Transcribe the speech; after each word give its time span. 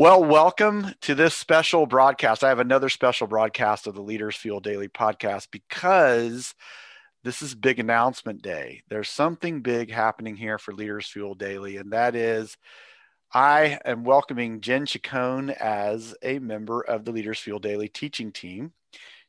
Well, 0.00 0.24
welcome 0.24 0.94
to 1.02 1.14
this 1.14 1.34
special 1.34 1.84
broadcast. 1.84 2.42
I 2.42 2.48
have 2.48 2.58
another 2.58 2.88
special 2.88 3.26
broadcast 3.26 3.86
of 3.86 3.94
the 3.94 4.00
Leaders 4.00 4.34
Fuel 4.36 4.58
Daily 4.58 4.88
podcast 4.88 5.48
because 5.50 6.54
this 7.22 7.42
is 7.42 7.54
big 7.54 7.78
announcement 7.78 8.40
day. 8.40 8.82
There's 8.88 9.10
something 9.10 9.60
big 9.60 9.90
happening 9.92 10.36
here 10.36 10.56
for 10.56 10.72
Leaders 10.72 11.06
Fuel 11.08 11.34
Daily, 11.34 11.76
and 11.76 11.92
that 11.92 12.16
is 12.16 12.56
I 13.34 13.78
am 13.84 14.04
welcoming 14.04 14.62
Jen 14.62 14.86
Chacon 14.86 15.50
as 15.50 16.14
a 16.22 16.38
member 16.38 16.80
of 16.80 17.04
the 17.04 17.12
Leaders 17.12 17.40
Fuel 17.40 17.58
Daily 17.58 17.88
teaching 17.88 18.32
team. 18.32 18.72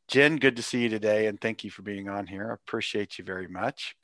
Jen, 0.08 0.38
good 0.38 0.56
to 0.56 0.64
see 0.64 0.84
you 0.84 0.90
today, 0.90 1.28
and 1.28 1.38
thank 1.42 1.66
you 1.66 1.70
for 1.70 1.82
being 1.82 2.08
on 2.08 2.28
here. 2.28 2.50
I 2.50 2.54
appreciate 2.54 3.18
you 3.18 3.26
very 3.26 3.50
much. 3.50 3.98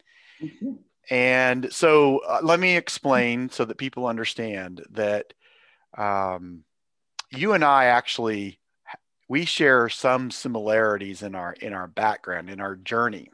And 1.10 1.72
so, 1.72 2.18
uh, 2.28 2.42
let 2.44 2.60
me 2.60 2.76
explain 2.76 3.50
so 3.52 3.64
that 3.64 3.78
people 3.78 4.06
understand 4.06 4.84
that 4.92 5.34
um, 5.96 6.64
you 7.32 7.54
and 7.54 7.64
I 7.64 7.86
actually 7.86 8.60
we 9.30 9.46
share 9.46 9.90
some 9.90 10.32
similarities 10.32 11.22
in 11.22 11.36
our 11.36 11.54
in 11.54 11.74
our 11.74 11.88
background 11.88 12.50
in 12.50 12.60
our 12.60 12.76
journey. 12.76 13.30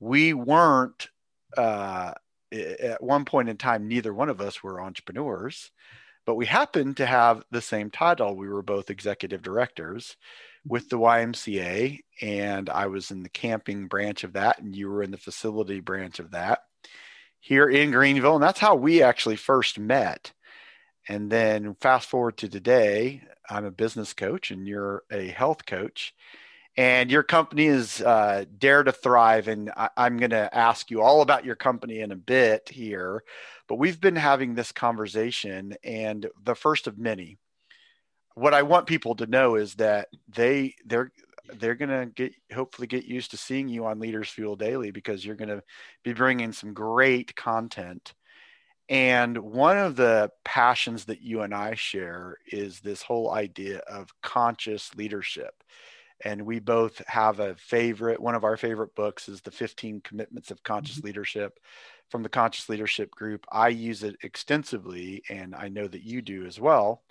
We 0.00 0.32
weren't 0.32 1.08
uh, 1.56 2.14
at 2.52 3.02
one 3.02 3.24
point 3.24 3.48
in 3.48 3.56
time. 3.56 3.88
Neither 3.88 4.14
one 4.14 4.28
of 4.28 4.40
us 4.40 4.62
were 4.62 4.80
entrepreneurs, 4.80 5.70
but 6.24 6.36
we 6.36 6.46
happened 6.46 6.98
to 6.98 7.06
have 7.06 7.42
the 7.50 7.62
same 7.62 7.90
title. 7.90 8.36
We 8.36 8.48
were 8.48 8.62
both 8.62 8.90
executive 8.90 9.42
directors 9.42 10.16
with 10.66 10.88
the 10.88 10.98
YMCA, 10.98 12.00
and 12.20 12.68
I 12.70 12.86
was 12.86 13.10
in 13.10 13.22
the 13.22 13.28
camping 13.28 13.86
branch 13.88 14.24
of 14.24 14.34
that, 14.34 14.60
and 14.60 14.74
you 14.74 14.88
were 14.88 15.02
in 15.02 15.10
the 15.10 15.16
facility 15.16 15.80
branch 15.80 16.18
of 16.18 16.32
that 16.32 16.60
here 17.40 17.68
in 17.68 17.90
Greenville, 17.90 18.34
and 18.34 18.42
that's 18.42 18.58
how 18.58 18.74
we 18.74 19.02
actually 19.02 19.36
first 19.36 19.78
met. 19.78 20.32
And 21.08 21.30
then 21.30 21.74
fast 21.80 22.08
forward 22.08 22.36
to 22.38 22.48
today, 22.48 23.22
I'm 23.48 23.64
a 23.64 23.70
business 23.70 24.12
coach 24.12 24.50
and 24.50 24.68
you're 24.68 25.04
a 25.10 25.28
health 25.28 25.64
coach. 25.64 26.14
And 26.76 27.10
your 27.10 27.24
company 27.24 27.66
is 27.66 28.00
uh, 28.02 28.44
Dare 28.56 28.84
to 28.84 28.92
Thrive. 28.92 29.48
And 29.48 29.70
I, 29.76 29.88
I'm 29.96 30.18
going 30.18 30.30
to 30.30 30.54
ask 30.54 30.90
you 30.90 31.02
all 31.02 31.22
about 31.22 31.44
your 31.44 31.56
company 31.56 32.00
in 32.00 32.12
a 32.12 32.16
bit 32.16 32.68
here. 32.68 33.24
But 33.68 33.76
we've 33.76 34.00
been 34.00 34.16
having 34.16 34.54
this 34.54 34.70
conversation, 34.70 35.74
and 35.82 36.26
the 36.44 36.54
first 36.54 36.86
of 36.86 36.96
many. 36.96 37.38
What 38.34 38.54
I 38.54 38.62
want 38.62 38.86
people 38.86 39.16
to 39.16 39.26
know 39.26 39.56
is 39.56 39.74
that 39.74 40.08
they 40.28 40.76
they're 40.86 41.10
they're 41.54 41.74
going 41.74 41.88
to 41.88 42.06
get 42.06 42.32
hopefully 42.54 42.86
get 42.86 43.04
used 43.04 43.32
to 43.32 43.36
seeing 43.36 43.68
you 43.68 43.84
on 43.86 43.98
Leaders 43.98 44.28
Fuel 44.30 44.54
Daily 44.54 44.90
because 44.90 45.24
you're 45.24 45.34
going 45.34 45.48
to 45.48 45.62
be 46.04 46.12
bringing 46.12 46.52
some 46.52 46.72
great 46.72 47.34
content 47.34 48.14
and 48.88 49.36
one 49.36 49.76
of 49.76 49.96
the 49.96 50.30
passions 50.44 51.04
that 51.06 51.20
you 51.20 51.42
and 51.42 51.54
I 51.54 51.74
share 51.74 52.38
is 52.50 52.80
this 52.80 53.02
whole 53.02 53.32
idea 53.32 53.78
of 53.80 54.14
conscious 54.22 54.94
leadership. 54.94 55.62
And 56.24 56.46
we 56.46 56.58
both 56.58 57.00
have 57.06 57.38
a 57.38 57.54
favorite, 57.56 58.20
one 58.20 58.34
of 58.34 58.44
our 58.44 58.56
favorite 58.56 58.94
books 58.94 59.28
is 59.28 59.40
The 59.40 59.50
15 59.50 60.00
Commitments 60.00 60.50
of 60.50 60.62
Conscious 60.62 60.96
mm-hmm. 60.96 61.06
Leadership 61.06 61.60
from 62.08 62.22
the 62.22 62.28
Conscious 62.28 62.68
Leadership 62.68 63.10
Group. 63.10 63.46
I 63.52 63.68
use 63.68 64.02
it 64.02 64.16
extensively, 64.22 65.22
and 65.28 65.54
I 65.54 65.68
know 65.68 65.86
that 65.86 66.02
you 66.02 66.22
do 66.22 66.46
as 66.46 66.58
well 66.58 67.02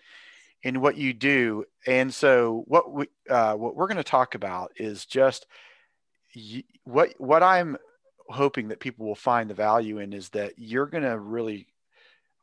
in 0.64 0.82
what 0.82 0.98
you 0.98 1.14
do. 1.14 1.66
And 1.86 2.14
so, 2.14 2.64
what 2.68 2.92
we 2.92 3.08
uh, 3.30 3.54
what 3.54 3.76
we're 3.76 3.88
going 3.88 3.98
to 3.98 4.04
talk 4.04 4.36
about 4.36 4.74
is 4.78 5.06
just 5.06 5.46
what 6.84 7.14
what 7.18 7.44
I'm 7.44 7.78
hoping 8.30 8.68
that 8.70 8.80
people 8.80 9.06
will 9.06 9.16
find 9.16 9.50
the 9.50 9.56
value 9.56 10.00
in 10.00 10.14
is 10.14 10.30
that 10.30 10.54
you're 10.58 10.86
going 10.86 11.04
to 11.04 11.20
really 11.20 11.68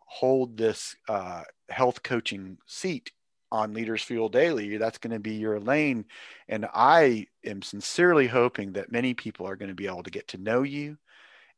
hold 0.07 0.57
this 0.57 0.97
uh, 1.09 1.43
health 1.69 2.03
coaching 2.03 2.59
seat 2.67 3.11
on 3.51 3.73
Leaders 3.73 4.03
Fuel 4.03 4.29
Daily. 4.29 4.77
That's 4.77 4.99
going 4.99 5.13
to 5.13 5.21
be 5.21 5.35
your 5.35 5.61
lane. 5.61 6.05
And 6.49 6.67
I 6.75 7.27
am 7.45 7.63
sincerely 7.63 8.27
hoping 8.27 8.73
that 8.73 8.93
many 8.93 9.15
people 9.15 9.47
are 9.47 9.57
going 9.57 9.69
to 9.69 9.75
be 9.75 9.87
able 9.87 10.03
to 10.03 10.11
get 10.11 10.29
to 10.29 10.39
know 10.39 10.63
you 10.63 10.99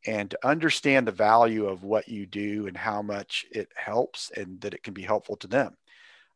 and 0.06 0.30
to 0.30 0.46
understand 0.46 1.06
the 1.06 1.12
value 1.12 1.66
of 1.66 1.82
what 1.82 2.08
you 2.08 2.26
do 2.26 2.66
and 2.66 2.76
how 2.76 3.02
much 3.02 3.46
it 3.50 3.68
helps 3.74 4.30
and 4.36 4.60
that 4.60 4.74
it 4.74 4.82
can 4.82 4.94
be 4.94 5.02
helpful 5.02 5.36
to 5.36 5.46
them. 5.46 5.76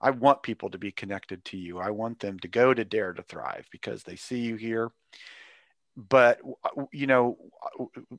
I 0.00 0.10
want 0.10 0.42
people 0.42 0.70
to 0.70 0.78
be 0.78 0.92
connected 0.92 1.44
to 1.46 1.58
you. 1.58 1.78
I 1.78 1.90
want 1.90 2.20
them 2.20 2.38
to 2.40 2.48
go 2.48 2.72
to 2.72 2.84
Dare 2.84 3.12
to 3.12 3.22
Thrive 3.22 3.68
because 3.70 4.02
they 4.02 4.16
see 4.16 4.38
you 4.38 4.56
here 4.56 4.90
but 6.08 6.40
you 6.92 7.06
know 7.06 7.36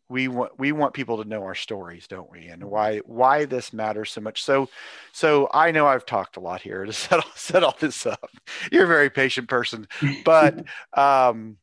we 0.10 0.28
want 0.28 0.58
we 0.60 0.72
want 0.72 0.94
people 0.94 1.22
to 1.22 1.28
know 1.28 1.44
our 1.44 1.56
stories 1.56 2.08
don't 2.08 2.30
we? 2.30 2.48
And 2.48 2.64
why 2.64 3.00
why 3.00 3.46
this 3.46 3.74
matters 3.74 4.12
so 4.12 4.22
much. 4.22 4.44
So 4.44 4.70
so 5.12 5.50
i 5.54 5.72
know 5.72 5.88
i've 5.88 6.06
talked 6.06 6.38
a 6.38 6.40
lot 6.40 6.62
here 6.62 6.86
to 6.86 6.94
set 6.94 7.20
all, 7.20 7.32
set 7.36 7.64
all 7.64 7.76
this 7.80 8.06
up. 8.06 8.30
You're 8.72 8.86
a 8.86 8.88
very 8.88 9.10
patient 9.10 9.50
person. 9.50 9.88
But 10.24 10.64
um 10.94 11.58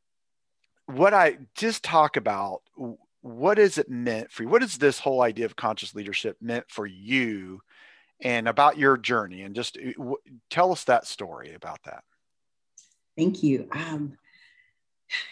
what 0.87 1.13
i 1.13 1.37
just 1.55 1.85
talk 1.85 2.17
about 2.17 2.63
what 3.21 3.59
is 3.59 3.79
it 3.79 3.91
meant 3.91 4.31
for 4.31 4.45
you? 4.45 4.49
What 4.49 4.63
is 4.63 4.79
this 4.79 4.99
whole 4.99 5.23
idea 5.23 5.45
of 5.45 5.57
conscious 5.57 5.95
leadership 5.95 6.37
meant 6.41 6.65
for 6.69 6.87
you 6.87 7.61
and 8.21 8.49
about 8.49 8.79
your 8.79 8.97
journey? 8.97 9.43
And 9.43 9.55
just 9.55 9.77
uh, 9.77 9.93
w- 9.97 10.17
tell 10.51 10.73
us 10.73 10.85
that 10.85 11.07
story 11.07 11.55
about 11.55 11.83
that. 11.85 12.05
Thank 13.17 13.43
you. 13.43 13.69
Um 13.73 14.17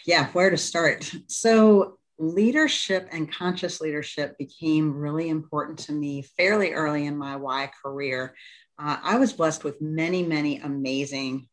yeah, 0.05 0.29
where 0.29 0.51
to 0.51 0.57
start? 0.57 1.11
So, 1.27 1.99
leadership 2.19 3.09
and 3.13 3.31
conscious 3.31 3.81
leadership 3.81 4.39
became 4.39 4.97
really 4.97 5.29
important 5.29 5.79
to 5.79 5.93
me 5.93 6.23
fairly 6.23 6.73
early 6.73 7.07
in 7.07 7.17
my 7.17 7.37
Y 7.37 7.71
career. 7.83 8.35
Uh, 8.79 8.97
I 9.03 9.19
was 9.19 9.33
blessed 9.33 9.65
with 9.65 9.83
many, 9.83 10.23
many 10.23 10.59
amazing 10.59 11.49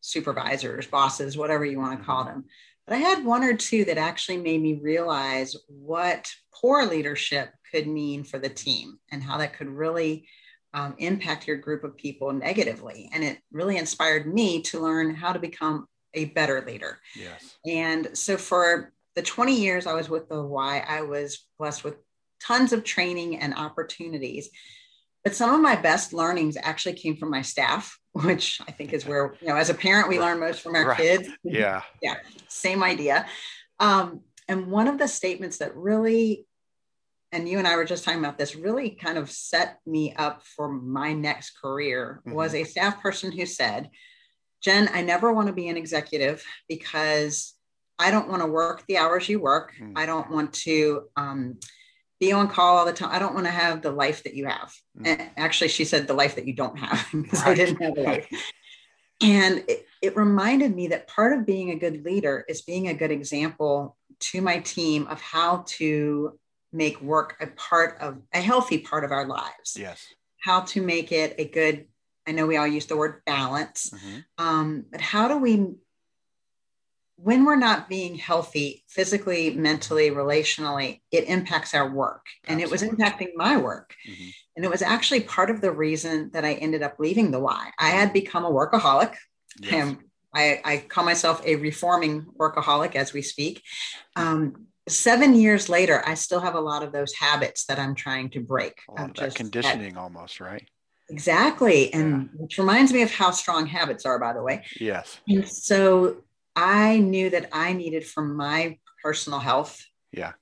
supervisors, 0.00 0.86
bosses, 0.86 1.36
whatever 1.36 1.64
you 1.64 1.78
want 1.78 1.98
to 1.98 2.04
call 2.04 2.24
them. 2.24 2.44
But 2.86 2.94
I 2.94 2.98
had 2.98 3.24
one 3.24 3.42
or 3.42 3.56
two 3.56 3.84
that 3.86 3.98
actually 3.98 4.38
made 4.38 4.62
me 4.62 4.74
realize 4.80 5.56
what 5.66 6.30
poor 6.54 6.86
leadership 6.86 7.52
could 7.72 7.88
mean 7.88 8.22
for 8.22 8.38
the 8.38 8.48
team 8.48 8.98
and 9.10 9.22
how 9.22 9.38
that 9.38 9.54
could 9.54 9.68
really 9.68 10.28
um, 10.72 10.94
impact 10.98 11.48
your 11.48 11.56
group 11.56 11.82
of 11.82 11.96
people 11.96 12.32
negatively. 12.32 13.10
And 13.12 13.24
it 13.24 13.38
really 13.50 13.76
inspired 13.76 14.32
me 14.32 14.62
to 14.62 14.80
learn 14.80 15.14
how 15.14 15.32
to 15.32 15.38
become 15.38 15.88
a 16.16 16.26
better 16.26 16.64
leader. 16.66 16.98
Yes. 17.14 17.56
And 17.64 18.16
so 18.16 18.36
for 18.36 18.92
the 19.14 19.22
20 19.22 19.60
years 19.60 19.86
I 19.86 19.94
was 19.94 20.08
with 20.08 20.28
the 20.28 20.42
Y, 20.42 20.84
I 20.86 21.02
was 21.02 21.46
blessed 21.58 21.84
with 21.84 21.96
tons 22.42 22.72
of 22.72 22.84
training 22.84 23.38
and 23.38 23.54
opportunities. 23.54 24.50
But 25.22 25.34
some 25.34 25.54
of 25.54 25.60
my 25.60 25.74
best 25.74 26.12
learnings 26.12 26.56
actually 26.60 26.94
came 26.94 27.16
from 27.16 27.30
my 27.30 27.42
staff, 27.42 27.98
which 28.12 28.60
I 28.66 28.72
think 28.72 28.92
is 28.92 29.06
where, 29.06 29.34
you 29.40 29.48
know, 29.48 29.56
as 29.56 29.70
a 29.70 29.74
parent, 29.74 30.08
we 30.08 30.20
learn 30.20 30.40
most 30.40 30.60
from 30.60 30.74
our 30.74 30.88
right. 30.88 30.96
kids. 30.96 31.28
Yeah. 31.44 31.82
Yeah. 32.02 32.16
Same 32.48 32.82
idea. 32.82 33.26
Um, 33.78 34.20
and 34.48 34.68
one 34.68 34.86
of 34.88 34.98
the 34.98 35.08
statements 35.08 35.58
that 35.58 35.76
really, 35.76 36.46
and 37.32 37.48
you 37.48 37.58
and 37.58 37.66
I 37.66 37.76
were 37.76 37.84
just 37.84 38.04
talking 38.04 38.20
about 38.20 38.38
this, 38.38 38.54
really 38.54 38.90
kind 38.90 39.18
of 39.18 39.30
set 39.30 39.80
me 39.84 40.14
up 40.14 40.44
for 40.44 40.68
my 40.68 41.12
next 41.12 41.60
career 41.60 42.20
mm-hmm. 42.20 42.36
was 42.36 42.54
a 42.54 42.64
staff 42.64 43.02
person 43.02 43.32
who 43.32 43.44
said, 43.44 43.90
Jen, 44.62 44.88
I 44.92 45.02
never 45.02 45.32
want 45.32 45.48
to 45.48 45.52
be 45.52 45.68
an 45.68 45.76
executive 45.76 46.44
because 46.68 47.54
I 47.98 48.10
don't 48.10 48.28
want 48.28 48.42
to 48.42 48.48
work 48.48 48.84
the 48.86 48.98
hours 48.98 49.28
you 49.28 49.40
work. 49.40 49.72
Mm. 49.80 49.92
I 49.96 50.06
don't 50.06 50.30
want 50.30 50.52
to 50.54 51.04
um, 51.16 51.58
be 52.20 52.32
on 52.32 52.48
call 52.48 52.78
all 52.78 52.86
the 52.86 52.92
time. 52.92 53.10
I 53.12 53.18
don't 53.18 53.34
want 53.34 53.46
to 53.46 53.52
have 53.52 53.82
the 53.82 53.90
life 53.90 54.22
that 54.24 54.34
you 54.34 54.46
have. 54.46 54.72
Mm. 54.98 55.06
And 55.06 55.30
actually, 55.36 55.68
she 55.68 55.84
said 55.84 56.06
the 56.06 56.14
life 56.14 56.34
that 56.36 56.46
you 56.46 56.52
don't 56.52 56.78
have 56.78 57.06
because 57.22 57.42
right. 57.42 57.50
I 57.50 57.54
didn't 57.54 57.82
have 57.82 57.96
a 57.96 58.02
life. 58.02 58.28
and 59.22 59.64
it, 59.68 59.86
it 60.02 60.16
reminded 60.16 60.74
me 60.74 60.88
that 60.88 61.08
part 61.08 61.38
of 61.38 61.46
being 61.46 61.70
a 61.70 61.78
good 61.78 62.04
leader 62.04 62.44
is 62.48 62.62
being 62.62 62.88
a 62.88 62.94
good 62.94 63.10
example 63.10 63.96
to 64.18 64.40
my 64.40 64.58
team 64.60 65.06
of 65.06 65.20
how 65.20 65.64
to 65.66 66.38
make 66.72 67.00
work 67.00 67.36
a 67.40 67.46
part 67.46 67.98
of 68.00 68.18
a 68.34 68.40
healthy 68.40 68.78
part 68.78 69.04
of 69.04 69.12
our 69.12 69.26
lives. 69.26 69.76
Yes. 69.78 70.06
How 70.42 70.60
to 70.60 70.82
make 70.82 71.12
it 71.12 71.34
a 71.38 71.48
good 71.48 71.86
I 72.26 72.32
know 72.32 72.46
we 72.46 72.56
all 72.56 72.66
use 72.66 72.86
the 72.86 72.96
word 72.96 73.22
balance, 73.24 73.90
mm-hmm. 73.90 74.18
um, 74.44 74.84
but 74.90 75.00
how 75.00 75.28
do 75.28 75.38
we, 75.38 75.66
when 77.16 77.44
we're 77.44 77.56
not 77.56 77.88
being 77.88 78.16
healthy 78.16 78.84
physically, 78.88 79.50
mentally, 79.50 80.10
relationally, 80.10 81.00
it 81.10 81.24
impacts 81.24 81.74
our 81.74 81.90
work. 81.90 82.26
And 82.46 82.60
it 82.60 82.70
was 82.70 82.82
impacting 82.82 83.28
my 83.34 83.56
work. 83.56 83.94
Mm-hmm. 84.08 84.28
And 84.56 84.64
it 84.64 84.70
was 84.70 84.82
actually 84.82 85.20
part 85.20 85.50
of 85.50 85.60
the 85.60 85.70
reason 85.70 86.30
that 86.32 86.44
I 86.44 86.54
ended 86.54 86.82
up 86.82 86.96
leaving 86.98 87.30
the 87.30 87.40
Y. 87.40 87.70
I 87.78 87.88
had 87.90 88.12
become 88.12 88.44
a 88.44 88.50
workaholic. 88.50 89.14
Yes. 89.60 89.72
And 89.72 89.98
I, 90.34 90.60
I 90.64 90.76
call 90.78 91.04
myself 91.04 91.42
a 91.46 91.56
reforming 91.56 92.26
workaholic 92.38 92.94
as 92.96 93.14
we 93.14 93.22
speak. 93.22 93.62
Um, 94.14 94.66
seven 94.88 95.34
years 95.34 95.68
later, 95.68 96.02
I 96.06 96.14
still 96.14 96.40
have 96.40 96.54
a 96.54 96.60
lot 96.60 96.82
of 96.82 96.92
those 96.92 97.14
habits 97.14 97.64
that 97.66 97.78
I'm 97.78 97.94
trying 97.94 98.30
to 98.30 98.40
break. 98.40 98.80
that 99.14 99.34
conditioning 99.34 99.94
that, 99.94 100.00
almost, 100.00 100.40
right? 100.40 100.68
Exactly. 101.08 101.92
And 101.92 102.30
yeah. 102.32 102.40
which 102.40 102.58
reminds 102.58 102.92
me 102.92 103.02
of 103.02 103.12
how 103.12 103.30
strong 103.30 103.66
habits 103.66 104.04
are, 104.04 104.18
by 104.18 104.32
the 104.32 104.42
way. 104.42 104.64
Yes. 104.80 105.20
And 105.28 105.46
so 105.48 106.18
I 106.54 106.98
knew 106.98 107.30
that 107.30 107.48
I 107.52 107.72
needed 107.72 108.06
for 108.06 108.22
my 108.22 108.78
personal 109.02 109.38
health. 109.38 109.84
Yeah. 110.12 110.32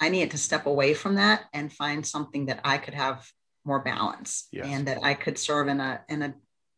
I 0.00 0.08
needed 0.08 0.32
to 0.32 0.38
step 0.38 0.66
away 0.66 0.94
from 0.94 1.16
that 1.16 1.44
and 1.52 1.72
find 1.72 2.06
something 2.06 2.46
that 2.46 2.60
I 2.64 2.78
could 2.78 2.94
have 2.94 3.28
more 3.64 3.80
balance 3.80 4.48
yes. 4.50 4.66
and 4.66 4.86
that 4.88 4.98
I 5.02 5.14
could 5.14 5.38
serve 5.38 5.68
in 5.68 5.80
a 5.80 6.00
in 6.08 6.22
a 6.22 6.34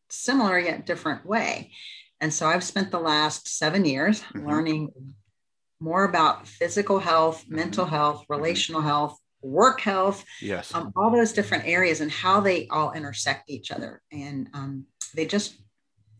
similar 0.09 0.59
yet 0.59 0.85
different 0.85 1.25
way. 1.25 1.71
And 2.19 2.33
so 2.33 2.45
I've 2.47 2.63
spent 2.63 2.91
the 2.91 2.99
last 2.99 3.47
seven 3.47 3.85
years 3.85 4.21
mm-hmm. 4.21 4.47
learning 4.47 4.91
more 5.79 6.03
about 6.03 6.47
physical 6.47 6.99
health, 6.99 7.43
mm-hmm. 7.43 7.55
mental 7.55 7.85
health, 7.85 8.21
mm-hmm. 8.21 8.33
relational 8.33 8.81
health, 8.81 9.17
work 9.41 9.81
health, 9.81 10.23
yes, 10.41 10.73
um, 10.73 10.91
all 10.95 11.11
those 11.11 11.33
different 11.33 11.65
areas 11.65 12.01
and 12.01 12.11
how 12.11 12.39
they 12.39 12.67
all 12.67 12.91
intersect 12.93 13.49
each 13.49 13.71
other. 13.71 14.01
And 14.11 14.47
um, 14.53 14.85
they 15.15 15.25
just, 15.25 15.55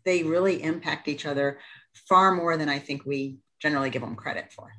they 0.05 0.23
really 0.23 0.61
impact 0.63 1.07
each 1.07 1.25
other 1.25 1.59
far 2.07 2.33
more 2.33 2.57
than 2.57 2.69
I 2.69 2.79
think 2.79 3.05
we 3.05 3.37
generally 3.59 3.89
give 3.89 4.01
them 4.01 4.15
credit 4.15 4.51
for. 4.51 4.71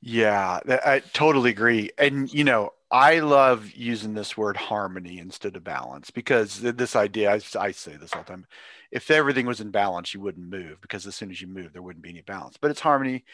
Yeah, 0.00 0.60
I 0.66 1.02
totally 1.12 1.50
agree. 1.50 1.90
And, 1.98 2.32
you 2.32 2.44
know, 2.44 2.72
I 2.90 3.20
love 3.20 3.70
using 3.72 4.14
this 4.14 4.36
word 4.36 4.56
harmony 4.56 5.18
instead 5.18 5.54
of 5.54 5.62
balance 5.62 6.10
because 6.10 6.60
this 6.60 6.96
idea, 6.96 7.32
I, 7.32 7.40
I, 7.58 7.70
say 7.70 7.96
this 7.96 8.12
all 8.12 8.22
the 8.22 8.30
time, 8.32 8.46
if 8.90 9.10
everything 9.12 9.46
was 9.46 9.60
in 9.60 9.70
balance, 9.70 10.12
you 10.12 10.20
wouldn't 10.20 10.50
move 10.50 10.80
because 10.80 11.06
as 11.06 11.14
soon 11.14 11.30
as 11.30 11.40
you 11.40 11.46
move, 11.46 11.72
there 11.72 11.82
wouldn't 11.82 12.02
be 12.02 12.10
any 12.10 12.22
balance. 12.22 12.56
But 12.60 12.72
it's 12.72 12.80
harmony. 12.80 13.24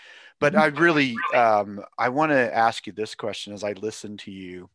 But 0.41 0.53
mm-hmm. 0.53 0.63
I 0.63 0.67
really, 0.67 1.17
um, 1.35 1.83
I 1.97 2.11
want 2.11 2.33
to 2.33 2.55
ask 2.55 2.87
you 2.87 2.93
this 2.93 3.15
question 3.15 3.55
as 3.55 3.65
I 3.65 3.73
listen 3.73 4.19
to 4.19 4.31
you 4.31 4.69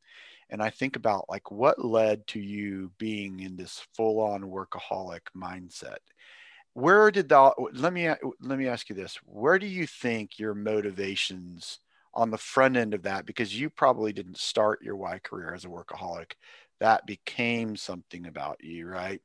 and 0.51 0.62
I 0.62 0.69
think 0.69 0.95
about 0.95 1.30
like 1.30 1.50
what 1.50 1.84
led 1.84 2.27
to 2.27 2.39
you 2.39 2.92
being 2.98 3.39
in 3.39 3.56
this 3.56 3.86
full 3.95 4.19
on 4.19 4.44
workaholic 4.44 5.22
mindset 5.36 5.98
where 6.74 7.12
did 7.12 7.30
that 7.30 7.54
let 7.74 7.92
me 7.92 8.07
let 8.07 8.57
me 8.57 8.68
ask 8.68 8.89
you 8.89 8.95
this 8.95 9.16
where 9.25 9.60
do 9.60 9.68
you 9.68 9.88
think 9.88 10.39
your 10.39 10.54
motivations 10.54 11.80
on 12.13 12.31
the 12.31 12.38
front 12.38 12.78
end 12.78 12.94
of 12.94 13.04
that 13.04 13.25
because 13.25 13.58
you 13.58 13.69
probably 13.69 14.13
didn't 14.13 14.38
start 14.38 14.81
your 14.81 14.96
y 14.96 15.19
career 15.19 15.54
as 15.54 15.66
a 15.66 15.69
workaholic. 15.69 16.34
That 16.80 17.06
became 17.06 17.75
something 17.75 18.25
about 18.25 18.63
you 18.63 18.88
right? 18.88 19.22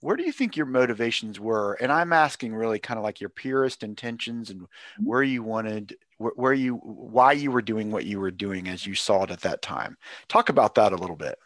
Where 0.00 0.16
do 0.16 0.22
you 0.22 0.32
think 0.32 0.56
your 0.56 0.66
motivations 0.66 1.38
were? 1.38 1.74
And 1.74 1.92
i'm 1.92 2.12
asking 2.12 2.54
really 2.54 2.78
kind 2.78 2.98
of 2.98 3.04
like 3.04 3.20
your 3.20 3.30
purest 3.30 3.82
intentions 3.82 4.50
and 4.50 4.62
mm-hmm. 4.62 5.04
where 5.04 5.22
you 5.22 5.42
wanted 5.42 5.96
where, 6.18 6.32
where 6.36 6.52
you 6.52 6.76
why 6.76 7.32
you 7.32 7.50
were 7.50 7.62
doing 7.62 7.90
what 7.90 8.06
you 8.06 8.20
were 8.20 8.30
doing 8.30 8.68
as 8.68 8.86
you 8.86 8.94
saw 8.94 9.24
it 9.24 9.30
at 9.30 9.40
that 9.42 9.62
time. 9.62 9.96
Talk 10.28 10.48
about 10.48 10.74
that 10.76 10.92
a 10.92 10.96
little 10.96 11.16
bit 11.16 11.38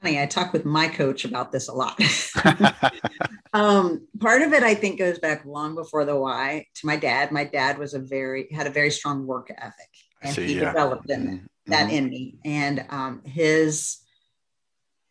funny. 0.00 0.20
I 0.20 0.26
talk 0.26 0.52
with 0.52 0.64
my 0.64 0.88
coach 0.88 1.24
about 1.24 1.52
this 1.52 1.68
a 1.68 1.72
lot. 1.72 2.00
um, 3.52 4.06
part 4.20 4.42
of 4.42 4.52
it, 4.52 4.62
I 4.62 4.74
think, 4.74 4.98
goes 4.98 5.18
back 5.18 5.44
long 5.44 5.74
before 5.74 6.04
the 6.04 6.16
Y 6.16 6.66
to 6.76 6.86
my 6.86 6.96
dad. 6.96 7.32
My 7.32 7.44
dad 7.44 7.78
was 7.78 7.94
a 7.94 7.98
very 7.98 8.48
had 8.52 8.66
a 8.66 8.70
very 8.70 8.90
strong 8.90 9.26
work 9.26 9.50
ethic, 9.56 9.90
and 10.22 10.34
See, 10.34 10.46
he 10.46 10.54
yeah. 10.54 10.66
developed 10.66 11.10
in, 11.10 11.26
mm-hmm. 11.26 11.46
that 11.66 11.88
mm-hmm. 11.88 11.96
in 11.96 12.08
me. 12.10 12.38
And 12.44 12.86
um, 12.90 13.22
his 13.24 13.98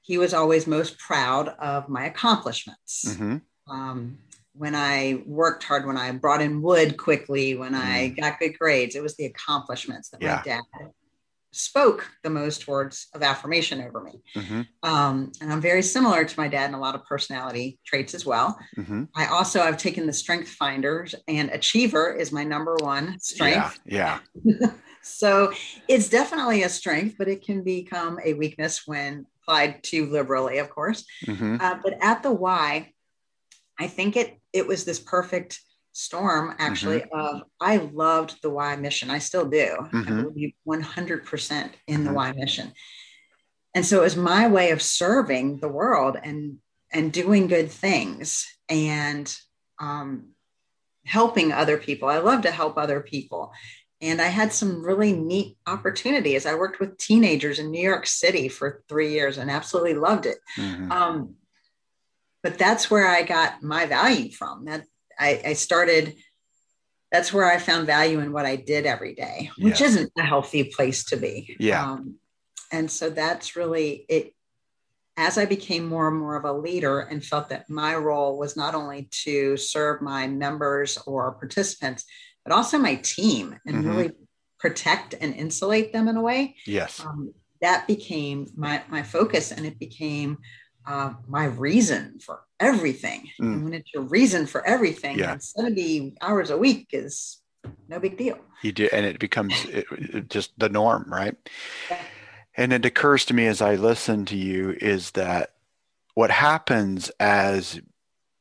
he 0.02 0.18
was 0.18 0.34
always 0.34 0.68
most 0.68 0.98
proud 0.98 1.50
of 1.60 1.90
my 1.90 2.06
accomplishments. 2.06 3.06
Mm-hmm. 3.10 3.38
Um, 3.70 4.20
when 4.54 4.74
I 4.74 5.22
worked 5.26 5.64
hard, 5.64 5.86
when 5.86 5.98
I 5.98 6.12
brought 6.14 6.42
in 6.42 6.62
wood 6.62 6.98
quickly, 6.98 7.56
when 7.56 7.76
I 7.76 8.10
mm. 8.10 8.20
got 8.20 8.40
good 8.40 8.58
grades, 8.58 8.96
it 8.96 9.04
was 9.04 9.16
the 9.16 9.26
accomplishments 9.26 10.10
that 10.10 10.22
yeah. 10.22 10.38
my 10.38 10.42
dad 10.44 10.62
spoke 11.52 12.10
the 12.24 12.30
most 12.30 12.68
words 12.68 13.08
of 13.14 13.24
affirmation 13.24 13.82
over 13.82 14.02
me. 14.02 14.22
Mm-hmm. 14.36 14.62
Um, 14.84 15.32
and 15.42 15.52
I'm 15.52 15.62
very 15.62 15.82
similar 15.82 16.26
to 16.26 16.40
my 16.40 16.48
dad 16.48 16.70
in 16.70 16.76
a 16.76 16.80
lot 16.80 16.96
of 16.96 17.06
personality 17.06 17.80
traits 17.86 18.14
as 18.14 18.26
well. 18.26 18.58
Mm-hmm. 18.78 19.06
I 19.16 19.28
also 19.28 19.62
have 19.62 19.78
taken 19.78 20.06
the 20.06 20.14
strength 20.14 20.50
finders 20.50 21.16
and 21.28 21.50
achiever 21.50 22.14
is 22.14 22.32
my 22.32 22.44
number 22.44 22.76
one 22.76 23.20
strength. 23.20 23.80
Yeah. 23.86 24.20
yeah. 24.44 24.72
so 25.02 25.52
it's 25.88 26.10
definitely 26.10 26.64
a 26.64 26.70
strength, 26.70 27.16
but 27.18 27.28
it 27.28 27.44
can 27.44 27.64
become 27.64 28.20
a 28.24 28.34
weakness 28.34 28.84
when 28.86 29.26
applied 29.42 29.84
too 29.84 30.08
liberally, 30.08 30.58
of 30.58 30.70
course. 30.70 31.06
Mm-hmm. 31.26 31.58
Uh, 31.60 31.76
but 31.84 31.98
at 32.02 32.24
the 32.24 32.32
Y, 32.32 32.94
I 33.80 33.88
think 33.88 34.16
it 34.16 34.40
it 34.54 34.68
was 34.68 34.86
this 34.86 35.00
perfect 35.00 35.60
storm 35.98 36.54
actually 36.60 37.00
mm-hmm. 37.00 37.20
of 37.20 37.42
I 37.60 37.78
loved 37.78 38.40
the 38.44 38.52
Y 38.52 38.76
mission. 38.76 39.10
I 39.10 39.18
still 39.18 39.46
do. 39.46 39.76
Mm-hmm. 39.92 40.20
I 40.20 40.22
believe 40.22 40.54
100% 40.68 41.72
in 41.88 42.04
the 42.04 42.10
mm-hmm. 42.10 42.16
Y 42.16 42.32
mission. 42.34 42.72
And 43.74 43.84
so 43.84 43.98
it 43.98 44.04
was 44.04 44.16
my 44.16 44.48
way 44.48 44.70
of 44.70 44.82
serving 44.82 45.58
the 45.58 45.68
world 45.68 46.16
and 46.22 46.58
and 46.94 47.12
doing 47.12 47.48
good 47.48 47.70
things 47.72 48.46
and 48.70 49.36
um, 49.80 50.30
helping 51.06 51.52
other 51.52 51.78
people. 51.78 52.08
I 52.08 52.20
love 52.20 52.44
to 52.44 52.52
help 52.52 52.78
other 52.78 53.02
people. 53.02 53.52
And 54.00 54.22
I 54.22 54.28
had 54.28 54.54
some 54.54 54.86
really 54.86 55.14
neat 55.14 55.58
opportunities. 55.66 56.46
I 56.46 56.54
worked 56.54 56.80
with 56.80 56.98
teenagers 56.98 57.58
in 57.60 57.72
New 57.72 57.82
York 57.82 58.06
City 58.06 58.48
for 58.48 58.84
three 58.88 59.12
years 59.12 59.38
and 59.38 59.50
absolutely 59.50 59.96
loved 59.96 60.28
it. 60.28 60.38
Mm-hmm. 60.58 60.92
Um, 60.92 61.36
but 62.44 62.58
that's 62.58 62.90
where 62.90 63.08
I 63.08 63.24
got 63.24 63.64
my 63.64 63.88
value 63.88 64.32
from. 64.32 64.66
That 64.66 64.86
I, 65.20 65.42
I 65.46 65.54
started 65.54 66.16
that's 67.12 67.32
where 67.32 67.50
I 67.50 67.58
found 67.58 67.88
value 67.88 68.20
in 68.20 68.34
what 68.34 68.46
I 68.46 68.58
did 68.58 68.86
every 68.86 69.16
day, 69.16 69.50
which 69.58 69.80
yeah. 69.80 69.88
isn't 69.88 70.12
a 70.18 70.24
healthy 70.24 70.66
place 70.66 71.06
to 71.06 71.18
be. 71.18 71.56
Yeah. 71.60 71.92
Um, 71.92 72.16
and 72.72 72.92
so 72.92 73.10
that's 73.10 73.56
really 73.56 74.06
it. 74.10 74.34
As 75.16 75.38
I 75.38 75.46
became 75.46 75.88
more 75.88 76.10
and 76.10 76.20
more 76.20 76.36
of 76.36 76.46
a 76.46 76.54
leader 76.54 77.00
and 77.00 77.26
felt 77.26 77.50
that 77.50 77.70
my 77.70 77.96
role 77.96 78.38
was 78.38 78.56
not 78.56 78.76
only 78.76 79.10
to 79.24 79.58
serve 79.58 80.02
my 80.02 80.28
members 80.28 80.98
or 81.08 81.32
participants, 81.32 82.06
but 82.46 82.54
also 82.54 82.78
my 82.78 82.96
team 82.96 83.58
and 83.66 83.78
mm-hmm. 83.78 83.90
really 83.90 84.12
protect 84.60 85.16
and 85.20 85.34
insulate 85.34 85.92
them 85.92 86.08
in 86.08 86.18
a 86.18 86.22
way. 86.22 86.56
Yes. 86.68 87.04
Um, 87.04 87.34
that 87.62 87.88
became 87.88 88.48
my, 88.56 88.84
my 88.90 89.02
focus 89.02 89.52
and 89.52 89.66
it 89.66 89.80
became 89.80 90.38
uh, 90.88 91.14
my 91.28 91.46
reason 91.46 92.20
for 92.20 92.42
everything. 92.60 93.30
Mm. 93.42 93.54
And 93.54 93.64
when 93.66 93.74
it's 93.74 93.94
your 93.94 94.04
reason 94.04 94.48
for 94.48 94.66
everything, 94.66 95.20
yeah. 95.20 95.38
70 95.38 96.16
hours 96.22 96.50
a 96.50 96.58
week 96.58 96.88
is 96.94 97.42
no 97.90 98.00
big 98.00 98.18
deal. 98.18 98.40
You 98.64 98.72
do, 98.72 98.90
and 98.92 99.06
it 99.06 99.20
becomes 99.20 99.54
it, 99.66 99.86
it 99.92 100.30
just 100.30 100.58
the 100.58 100.70
norm, 100.70 101.06
right? 101.08 101.36
Yeah. 101.90 102.02
And 102.56 102.74
it 102.74 102.86
occurs 102.86 103.26
to 103.26 103.34
me 103.34 103.46
as 103.46 103.62
I 103.62 103.76
listen 103.76 104.26
to 104.26 104.38
you 104.38 104.76
is 104.82 105.12
that 105.12 105.52
what 106.16 106.32
happens 106.32 107.12
as 107.20 107.80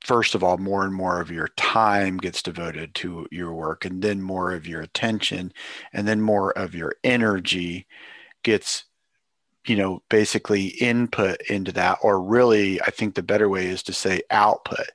first 0.06 0.36
of 0.36 0.44
all, 0.44 0.56
more 0.56 0.84
and 0.84 0.94
more 0.94 1.20
of 1.20 1.32
your 1.32 1.48
time 1.56 2.16
gets 2.16 2.40
devoted 2.40 2.94
to 2.94 3.26
your 3.32 3.52
work, 3.52 3.84
and 3.84 4.00
then 4.02 4.22
more 4.22 4.52
of 4.52 4.66
your 4.66 4.80
attention, 4.80 5.52
and 5.92 6.06
then 6.06 6.20
more 6.20 6.56
of 6.56 6.76
your 6.76 6.94
energy 7.02 7.88
gets 8.44 8.84
you 9.68 9.76
know 9.76 10.02
basically 10.08 10.66
input 10.66 11.40
into 11.48 11.72
that 11.72 11.98
or 12.02 12.20
really 12.20 12.80
i 12.82 12.90
think 12.90 13.14
the 13.14 13.22
better 13.22 13.48
way 13.48 13.66
is 13.66 13.82
to 13.82 13.92
say 13.92 14.22
output 14.30 14.86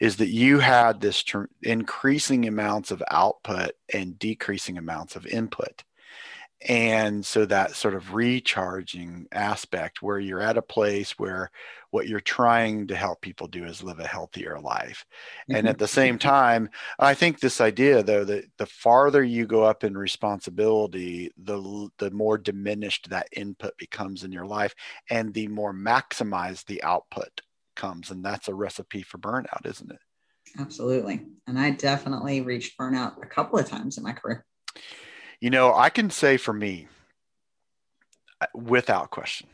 is 0.00 0.16
that 0.16 0.28
you 0.28 0.58
had 0.58 1.00
this 1.00 1.22
ter- 1.22 1.48
increasing 1.62 2.46
amounts 2.46 2.90
of 2.90 3.02
output 3.10 3.72
and 3.92 4.18
decreasing 4.18 4.78
amounts 4.78 5.16
of 5.16 5.26
input 5.26 5.84
and 6.66 7.24
so 7.24 7.44
that 7.44 7.76
sort 7.76 7.94
of 7.94 8.14
recharging 8.14 9.26
aspect 9.30 10.00
where 10.00 10.18
you're 10.18 10.40
at 10.40 10.56
a 10.56 10.62
place 10.62 11.12
where 11.18 11.50
what 11.90 12.08
you're 12.08 12.20
trying 12.20 12.86
to 12.86 12.96
help 12.96 13.20
people 13.20 13.46
do 13.46 13.64
is 13.64 13.82
live 13.82 13.98
a 14.00 14.06
healthier 14.06 14.58
life. 14.58 15.04
Mm-hmm. 15.42 15.56
and 15.56 15.68
at 15.68 15.78
the 15.78 15.88
same 15.88 16.18
time 16.18 16.68
i 16.98 17.12
think 17.12 17.40
this 17.40 17.60
idea 17.60 18.02
though 18.02 18.24
that 18.24 18.44
the 18.56 18.66
farther 18.66 19.22
you 19.22 19.46
go 19.46 19.64
up 19.64 19.84
in 19.84 19.96
responsibility 19.96 21.30
the 21.42 21.88
the 21.98 22.10
more 22.10 22.38
diminished 22.38 23.10
that 23.10 23.28
input 23.32 23.76
becomes 23.78 24.24
in 24.24 24.32
your 24.32 24.46
life 24.46 24.74
and 25.10 25.34
the 25.34 25.48
more 25.48 25.74
maximized 25.74 26.64
the 26.66 26.82
output 26.82 27.42
comes 27.74 28.10
and 28.10 28.24
that's 28.24 28.48
a 28.48 28.54
recipe 28.54 29.02
for 29.02 29.18
burnout 29.18 29.66
isn't 29.66 29.92
it? 29.92 29.98
Absolutely. 30.58 31.26
And 31.46 31.58
i 31.58 31.70
definitely 31.70 32.40
reached 32.40 32.78
burnout 32.78 33.22
a 33.22 33.26
couple 33.26 33.58
of 33.58 33.68
times 33.68 33.98
in 33.98 34.04
my 34.04 34.12
career 34.12 34.46
you 35.40 35.50
know, 35.50 35.74
I 35.74 35.90
can 35.90 36.10
say 36.10 36.36
for 36.36 36.52
me, 36.52 36.88
without 38.54 39.10
question, 39.10 39.48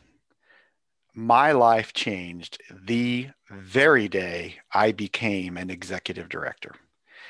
my 1.15 1.53
life 1.53 1.93
changed 1.93 2.59
the 2.71 3.29
very 3.51 4.09
day 4.09 4.57
I 4.73 4.93
became 4.93 5.57
an 5.57 5.71
executive 5.71 6.29
director, 6.29 6.75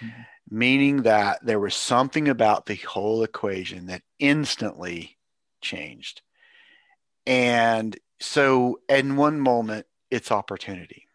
mm-hmm. 0.00 0.23
meaning 0.50 1.02
that 1.02 1.44
there 1.44 1.61
was 1.61 1.75
something 1.75 2.28
about 2.28 2.66
the 2.66 2.76
whole 2.76 3.23
equation 3.23 3.87
that 3.87 4.02
instantly 4.18 5.18
changed. 5.61 6.23
And 7.26 7.99
so, 8.21 8.80
in 8.88 9.16
one 9.16 9.40
moment, 9.40 9.87
it's 10.11 10.30
opportunity 10.30 11.06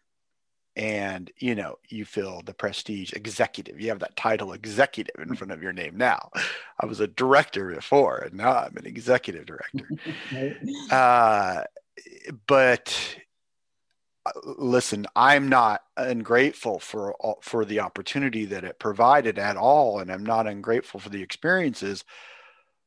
and 0.78 1.32
you 1.38 1.56
know 1.56 1.76
you 1.88 2.04
feel 2.04 2.40
the 2.44 2.54
prestige 2.54 3.12
executive. 3.12 3.80
You 3.80 3.88
have 3.88 3.98
that 3.98 4.16
title 4.16 4.52
executive 4.52 5.20
in 5.20 5.34
front 5.34 5.52
of 5.52 5.62
your 5.62 5.72
name 5.72 5.96
now. 5.96 6.30
I 6.80 6.86
was 6.86 7.00
a 7.00 7.08
director 7.08 7.74
before 7.74 8.18
and 8.18 8.34
now 8.34 8.52
i'm 8.52 8.76
an 8.76 8.86
executive 8.86 9.44
director. 9.44 9.88
Uh, 10.90 11.64
but 12.46 13.16
uh, 14.24 14.30
listen 14.44 15.06
i'm 15.16 15.48
not 15.48 15.82
ungrateful 15.96 16.78
for 16.78 17.16
for 17.42 17.64
the 17.64 17.80
opportunity 17.80 18.44
that 18.44 18.64
it 18.64 18.78
provided 18.78 19.38
at 19.38 19.56
all 19.56 19.98
and 19.98 20.12
i'm 20.12 20.24
not 20.24 20.46
ungrateful 20.46 21.00
for 21.00 21.08
the 21.08 21.22
experiences 21.22 22.04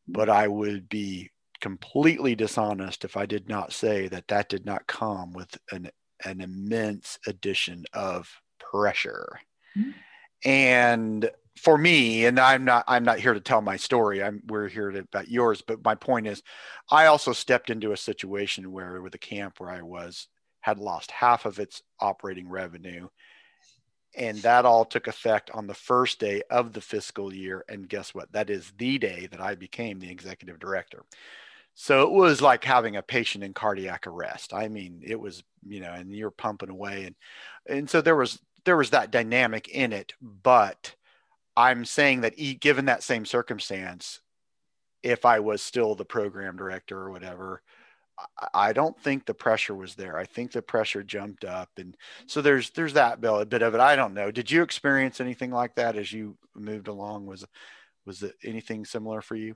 but 0.07 0.29
i 0.29 0.47
would 0.47 0.87
be 0.87 1.29
completely 1.59 2.35
dishonest 2.35 3.03
if 3.03 3.17
i 3.17 3.25
did 3.25 3.49
not 3.49 3.73
say 3.73 4.07
that 4.07 4.27
that 4.27 4.47
did 4.47 4.65
not 4.65 4.87
come 4.87 5.33
with 5.33 5.57
an 5.71 5.89
an 6.25 6.41
immense 6.41 7.19
addition 7.27 7.85
of 7.93 8.29
pressure. 8.59 9.39
Mm-hmm. 9.77 9.91
And 10.43 11.29
for 11.57 11.77
me, 11.77 12.25
and 12.25 12.39
I'm 12.39 12.65
not 12.65 12.85
I'm 12.87 13.03
not 13.03 13.19
here 13.19 13.33
to 13.33 13.39
tell 13.39 13.61
my 13.61 13.77
story. 13.77 14.23
I'm 14.23 14.41
we're 14.47 14.67
here 14.67 14.89
to, 14.89 14.99
about 14.99 15.29
yours. 15.29 15.61
But 15.61 15.83
my 15.83 15.95
point 15.95 16.27
is, 16.27 16.41
I 16.89 17.05
also 17.05 17.33
stepped 17.33 17.69
into 17.69 17.91
a 17.91 17.97
situation 17.97 18.71
where 18.71 19.01
with 19.01 19.11
the 19.11 19.17
camp 19.17 19.59
where 19.59 19.69
I 19.69 19.81
was 19.81 20.27
had 20.61 20.79
lost 20.79 21.11
half 21.11 21.45
of 21.45 21.59
its 21.59 21.81
operating 21.99 22.49
revenue. 22.49 23.07
And 24.15 24.37
that 24.39 24.65
all 24.65 24.83
took 24.83 25.07
effect 25.07 25.51
on 25.51 25.67
the 25.67 25.73
first 25.73 26.19
day 26.19 26.41
of 26.49 26.73
the 26.73 26.81
fiscal 26.81 27.33
year. 27.33 27.63
And 27.69 27.87
guess 27.87 28.13
what? 28.13 28.31
That 28.33 28.49
is 28.49 28.73
the 28.77 28.97
day 28.97 29.27
that 29.31 29.39
I 29.39 29.55
became 29.55 29.99
the 29.99 30.11
executive 30.11 30.59
director. 30.59 31.05
So 31.73 32.03
it 32.03 32.11
was 32.11 32.41
like 32.41 32.63
having 32.63 32.95
a 32.95 33.01
patient 33.01 33.43
in 33.43 33.53
cardiac 33.53 34.05
arrest. 34.07 34.53
I 34.53 34.67
mean, 34.67 35.01
it 35.03 35.19
was, 35.19 35.43
you 35.67 35.79
know, 35.79 35.91
and 35.91 36.13
you're 36.13 36.31
pumping 36.31 36.69
away. 36.69 37.05
And 37.05 37.15
and 37.67 37.89
so 37.89 38.01
there 38.01 38.15
was 38.15 38.39
there 38.65 38.77
was 38.77 38.91
that 38.91 39.11
dynamic 39.11 39.69
in 39.69 39.93
it. 39.93 40.13
But 40.21 40.95
I'm 41.55 41.85
saying 41.85 42.21
that 42.21 42.35
given 42.59 42.85
that 42.85 43.03
same 43.03 43.25
circumstance, 43.25 44.19
if 45.03 45.25
I 45.25 45.39
was 45.39 45.61
still 45.61 45.95
the 45.95 46.05
program 46.05 46.57
director 46.57 46.99
or 46.99 47.11
whatever, 47.11 47.61
I 48.53 48.73
don't 48.73 48.99
think 48.99 49.25
the 49.25 49.33
pressure 49.33 49.75
was 49.75 49.95
there. 49.95 50.17
I 50.17 50.25
think 50.25 50.51
the 50.51 50.61
pressure 50.61 51.03
jumped 51.03 51.43
up, 51.45 51.69
and 51.77 51.95
so 52.27 52.41
there's 52.41 52.69
there's 52.71 52.93
that 52.93 53.21
bell, 53.21 53.39
a 53.39 53.45
bit 53.45 53.61
of 53.61 53.73
it. 53.73 53.79
I 53.79 53.95
don't 53.95 54.13
know. 54.13 54.31
Did 54.31 54.51
you 54.51 54.61
experience 54.63 55.19
anything 55.19 55.51
like 55.51 55.75
that 55.75 55.95
as 55.95 56.11
you 56.11 56.37
moved 56.55 56.87
along? 56.87 57.25
Was 57.25 57.45
was 58.05 58.23
it 58.23 58.35
anything 58.43 58.85
similar 58.85 59.21
for 59.21 59.35
you? 59.35 59.55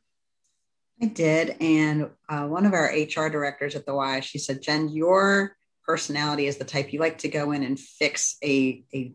I 1.02 1.08
did, 1.08 1.58
and 1.60 2.10
uh, 2.30 2.46
one 2.46 2.66
of 2.66 2.74
our 2.74 2.86
HR 2.86 3.30
directors 3.30 3.76
at 3.76 3.86
the 3.86 3.94
Y, 3.94 4.20
she 4.22 4.38
said, 4.38 4.62
"Jen, 4.62 4.90
your 4.90 5.56
personality 5.86 6.48
is 6.48 6.58
the 6.58 6.66
type 6.66 6.94
you 6.94 7.00
like 7.00 7.18
to 7.20 7.28
go 7.28 7.52
in 7.52 7.64
and 7.64 7.80
fix 7.80 8.38
a 8.44 8.84
a 8.94 9.14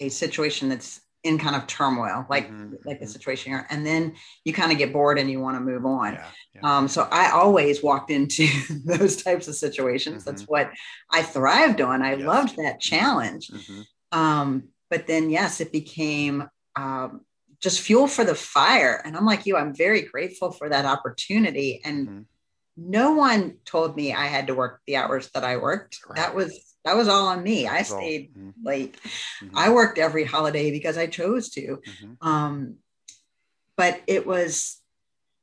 a 0.00 0.08
situation 0.08 0.68
that's 0.68 1.00
in 1.24 1.38
kind 1.38 1.54
of 1.54 1.66
turmoil, 1.66 2.26
like 2.28 2.48
mm-hmm. 2.48 2.74
like 2.84 2.98
the 2.98 3.06
mm-hmm. 3.06 3.12
situation 3.12 3.52
here, 3.52 3.66
and 3.70 3.86
then 3.86 4.14
you 4.44 4.52
kind 4.52 4.72
of 4.72 4.78
get 4.78 4.92
bored 4.92 5.18
and 5.18 5.30
you 5.30 5.40
want 5.40 5.56
to 5.56 5.60
move 5.60 5.86
on. 5.86 6.14
Yeah, 6.14 6.26
yeah. 6.56 6.60
Um, 6.78 6.88
so 6.88 7.08
I 7.10 7.30
always 7.30 7.82
walked 7.82 8.10
into 8.10 8.48
those 8.84 9.22
types 9.22 9.48
of 9.48 9.54
situations. 9.54 10.22
Mm-hmm. 10.22 10.30
That's 10.30 10.48
what 10.48 10.70
I 11.10 11.22
thrived 11.22 11.80
on. 11.80 12.02
I 12.02 12.14
yes. 12.14 12.26
loved 12.26 12.56
that 12.56 12.80
challenge. 12.80 13.48
Mm-hmm. 13.48 14.18
Um, 14.18 14.64
but 14.90 15.06
then, 15.06 15.30
yes, 15.30 15.60
it 15.60 15.72
became 15.72 16.48
um, 16.76 17.22
just 17.62 17.80
fuel 17.80 18.08
for 18.08 18.24
the 18.24 18.34
fire. 18.34 19.00
And 19.04 19.16
I'm 19.16 19.24
like 19.24 19.46
you, 19.46 19.56
I'm 19.56 19.74
very 19.74 20.02
grateful 20.02 20.50
for 20.50 20.68
that 20.68 20.84
opportunity. 20.84 21.80
And 21.84 22.08
mm-hmm. 22.08 22.20
no 22.76 23.12
one 23.12 23.58
told 23.64 23.96
me 23.96 24.12
I 24.12 24.26
had 24.26 24.48
to 24.48 24.54
work 24.54 24.80
the 24.86 24.96
hours 24.96 25.30
that 25.34 25.44
I 25.44 25.56
worked. 25.56 26.00
Right. 26.06 26.16
That 26.16 26.34
was 26.34 26.74
that 26.84 26.96
was 26.96 27.06
all 27.06 27.28
on 27.28 27.42
me. 27.42 27.68
I 27.68 27.82
stayed 27.82 28.34
mm-hmm. 28.34 28.50
late. 28.66 28.96
Mm-hmm. 29.40 29.56
I 29.56 29.70
worked 29.70 29.98
every 29.98 30.24
holiday 30.24 30.72
because 30.72 30.98
I 30.98 31.06
chose 31.06 31.50
to. 31.50 31.78
Mm-hmm. 31.78 32.28
Um, 32.28 32.76
but 33.76 34.00
it 34.06 34.26
was 34.26 34.80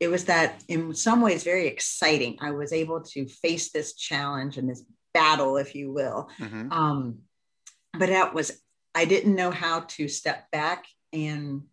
it 0.01 0.09
was 0.09 0.25
that 0.25 0.63
in 0.67 0.93
some 0.93 1.21
ways 1.21 1.43
very 1.43 1.67
exciting. 1.67 2.37
I 2.41 2.51
was 2.51 2.73
able 2.73 3.01
to 3.01 3.27
face 3.27 3.71
this 3.71 3.95
challenge 3.95 4.57
and 4.57 4.69
this 4.69 4.83
battle, 5.13 5.57
if 5.57 5.75
you 5.75 5.91
will. 5.91 6.29
Mm-hmm. 6.39 6.71
Um, 6.71 7.19
but 7.97 8.09
that 8.09 8.33
was 8.33 8.51
I 8.93 9.05
didn't 9.05 9.35
know 9.35 9.51
how 9.51 9.81
to 9.81 10.09
step 10.09 10.51
back 10.51 10.85
and 11.13 11.63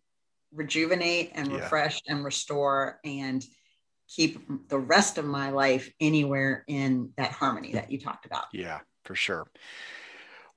rejuvenate 0.53 1.31
and 1.35 1.51
yeah. 1.51 1.57
refresh 1.57 2.01
and 2.07 2.23
restore 2.23 2.99
and 3.03 3.43
keep 4.09 4.69
the 4.69 4.79
rest 4.79 5.17
of 5.17 5.25
my 5.25 5.49
life 5.49 5.91
anywhere 5.99 6.63
in 6.67 7.11
that 7.17 7.31
harmony 7.31 7.73
that 7.73 7.91
you 7.91 7.99
talked 7.99 8.25
about. 8.25 8.45
Yeah 8.51 8.79
for 9.07 9.15
sure. 9.15 9.47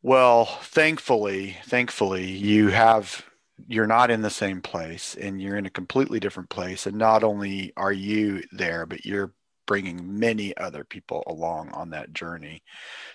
Well, 0.03 0.45
thankfully, 0.45 1.57
thankfully, 1.65 2.27
you 2.27 2.69
have 2.69 3.25
you're 3.69 3.87
not 3.87 4.11
in 4.11 4.23
the 4.23 4.31
same 4.31 4.63
place 4.63 5.15
and 5.21 5.41
you're 5.41 5.57
in 5.57 5.67
a 5.67 5.71
completely 5.71 6.19
different 6.19 6.49
place 6.49 6.87
and 6.87 6.97
not 6.97 7.23
only 7.23 7.75
are 7.77 7.93
you 7.93 8.43
there 8.53 8.87
but 8.87 9.05
you're 9.05 9.35
bringing 9.67 10.19
many 10.19 10.57
other 10.57 10.83
people 10.83 11.23
along 11.27 11.69
on 11.73 11.91
that 11.91 12.15
journey. 12.15 12.63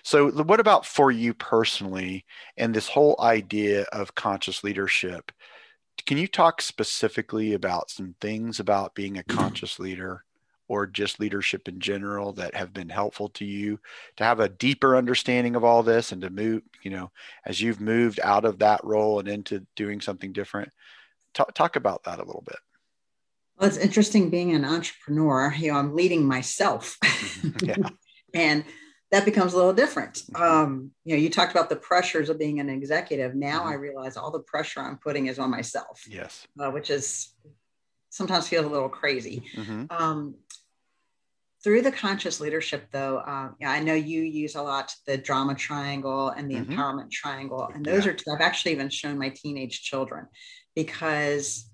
So, 0.04 0.30
what 0.30 0.60
about 0.60 0.86
for 0.86 1.10
you 1.10 1.34
personally 1.34 2.24
and 2.56 2.72
this 2.72 2.88
whole 2.88 3.16
idea 3.20 3.82
of 3.92 4.14
conscious 4.14 4.62
leadership? 4.62 5.32
Can 6.04 6.18
you 6.18 6.28
talk 6.28 6.60
specifically 6.60 7.54
about 7.54 7.90
some 7.90 8.14
things 8.20 8.60
about 8.60 8.94
being 8.94 9.18
a 9.18 9.22
conscious 9.24 9.78
leader 9.78 10.24
or 10.68 10.86
just 10.86 11.20
leadership 11.20 11.68
in 11.68 11.78
general 11.78 12.32
that 12.32 12.54
have 12.54 12.72
been 12.72 12.88
helpful 12.88 13.28
to 13.28 13.44
you 13.44 13.78
to 14.16 14.24
have 14.24 14.40
a 14.40 14.48
deeper 14.48 14.96
understanding 14.96 15.54
of 15.54 15.64
all 15.64 15.82
this 15.82 16.12
and 16.12 16.22
to 16.22 16.30
move, 16.30 16.62
you 16.82 16.90
know, 16.90 17.10
as 17.44 17.60
you've 17.60 17.80
moved 17.80 18.18
out 18.22 18.44
of 18.44 18.58
that 18.58 18.84
role 18.84 19.20
and 19.20 19.28
into 19.28 19.64
doing 19.76 20.00
something 20.00 20.32
different? 20.32 20.70
Talk, 21.34 21.54
talk 21.54 21.76
about 21.76 22.04
that 22.04 22.18
a 22.18 22.24
little 22.24 22.42
bit. 22.44 22.58
Well, 23.58 23.68
it's 23.68 23.78
interesting 23.78 24.28
being 24.28 24.54
an 24.54 24.64
entrepreneur. 24.64 25.54
You 25.56 25.72
know, 25.72 25.78
I'm 25.78 25.94
leading 25.94 26.24
myself. 26.26 26.98
Mm-hmm. 27.02 27.64
yeah. 27.64 27.88
and 28.34 28.64
that 29.12 29.24
becomes 29.24 29.52
a 29.52 29.56
little 29.56 29.72
different. 29.72 30.14
Mm-hmm. 30.14 30.42
Um, 30.42 30.90
you 31.04 31.14
know, 31.14 31.20
you 31.20 31.30
talked 31.30 31.52
about 31.52 31.68
the 31.68 31.76
pressures 31.76 32.28
of 32.28 32.38
being 32.38 32.60
an 32.60 32.68
executive. 32.68 33.34
Now 33.34 33.60
mm-hmm. 33.60 33.68
I 33.68 33.74
realize 33.74 34.16
all 34.16 34.30
the 34.30 34.40
pressure 34.40 34.80
I'm 34.80 34.98
putting 34.98 35.26
is 35.26 35.38
on 35.38 35.50
myself. 35.50 36.02
Yes. 36.08 36.46
Uh, 36.58 36.70
which 36.70 36.90
is 36.90 37.34
sometimes 38.10 38.48
feels 38.48 38.66
a 38.66 38.68
little 38.68 38.88
crazy. 38.88 39.42
Mm-hmm. 39.54 39.84
Um, 39.90 40.34
through 41.62 41.82
the 41.82 41.92
conscious 41.92 42.40
leadership, 42.40 42.86
though, 42.92 43.18
uh, 43.18 43.50
yeah, 43.60 43.72
I 43.72 43.80
know 43.80 43.94
you 43.94 44.22
use 44.22 44.54
a 44.54 44.62
lot 44.62 44.94
the 45.04 45.18
drama 45.18 45.54
triangle 45.54 46.28
and 46.28 46.48
the 46.48 46.54
mm-hmm. 46.54 46.72
empowerment 46.72 47.10
triangle, 47.10 47.68
and 47.74 47.84
those 47.84 48.04
yeah. 48.04 48.12
are 48.12 48.14
two 48.14 48.30
I've 48.32 48.40
actually 48.40 48.72
even 48.72 48.88
shown 48.88 49.18
my 49.18 49.30
teenage 49.30 49.82
children 49.82 50.26
because 50.76 51.68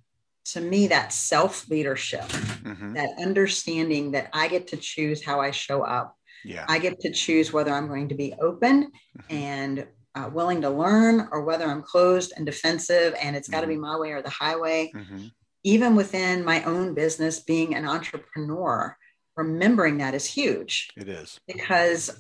to 0.47 0.61
me 0.61 0.87
that 0.89 1.12
self 1.12 1.69
leadership, 1.69 2.23
mm-hmm. 2.23 2.95
that 2.95 3.11
understanding 3.21 4.12
that 4.12 4.31
I 4.33 4.49
get 4.49 4.69
to 4.69 4.77
choose 4.77 5.23
how 5.23 5.41
I 5.41 5.51
show 5.51 5.83
up. 5.83 6.17
Yeah. 6.45 6.65
I 6.69 6.79
get 6.79 7.01
to 7.01 7.13
choose 7.13 7.53
whether 7.53 7.73
I'm 7.73 7.89
going 7.89 8.09
to 8.09 8.15
be 8.15 8.35
open 8.41 8.93
mm-hmm. 9.19 9.35
and 9.35 9.87
uh, 10.15 10.31
willing 10.33 10.61
to 10.63 10.71
learn 10.71 11.29
or 11.33 11.43
whether 11.43 11.65
I'm 11.65 11.83
closed 11.83 12.33
and 12.37 12.45
defensive 12.45 13.15
and 13.23 13.35
it's 13.35 13.49
got 13.49 13.63
to 13.63 13.67
be 13.67 13.75
mm-hmm. 13.75 13.83
my 13.83 13.99
way 13.99 14.13
or 14.13 14.23
the 14.23 14.31
highway. 14.31 14.91
Mm-hmm 14.95 15.27
even 15.65 15.95
within 15.95 16.45
my 16.45 16.63
own 16.65 16.95
business, 16.95 17.41
being 17.41 17.75
an 17.75 17.87
entrepreneur, 17.87 18.97
remembering 19.37 19.99
that 19.99 20.15
is 20.15 20.27
huge. 20.27 20.89
It 20.97 21.09
is. 21.09 21.39
Because 21.47 22.11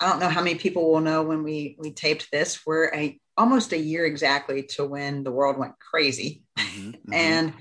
I 0.00 0.08
don't 0.08 0.20
know 0.20 0.28
how 0.28 0.42
many 0.42 0.56
people 0.56 0.90
will 0.90 1.00
know 1.00 1.22
when 1.22 1.42
we 1.42 1.76
we 1.78 1.92
taped 1.92 2.30
this. 2.30 2.64
We're 2.66 2.92
a 2.94 3.18
almost 3.36 3.72
a 3.72 3.78
year 3.78 4.04
exactly 4.04 4.64
to 4.64 4.84
when 4.84 5.22
the 5.22 5.30
world 5.30 5.58
went 5.58 5.78
crazy. 5.78 6.42
Mm-hmm, 6.58 6.88
mm-hmm. 6.90 7.12
and 7.12 7.52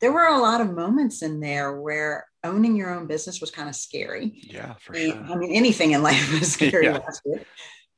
there 0.00 0.12
were 0.12 0.26
a 0.26 0.38
lot 0.38 0.60
of 0.60 0.74
moments 0.74 1.22
in 1.22 1.40
there 1.40 1.80
where 1.80 2.27
owning 2.44 2.76
your 2.76 2.94
own 2.94 3.06
business 3.06 3.40
was 3.40 3.50
kind 3.50 3.68
of 3.68 3.74
scary. 3.74 4.40
Yeah, 4.42 4.74
for 4.80 4.94
sure. 4.94 5.14
I 5.14 5.36
mean, 5.36 5.52
anything 5.52 5.92
in 5.92 6.02
life 6.02 6.32
is 6.40 6.52
scary 6.54 6.86
yeah. 6.86 6.98
last 6.98 7.22
year. 7.24 7.44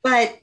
But 0.03 0.37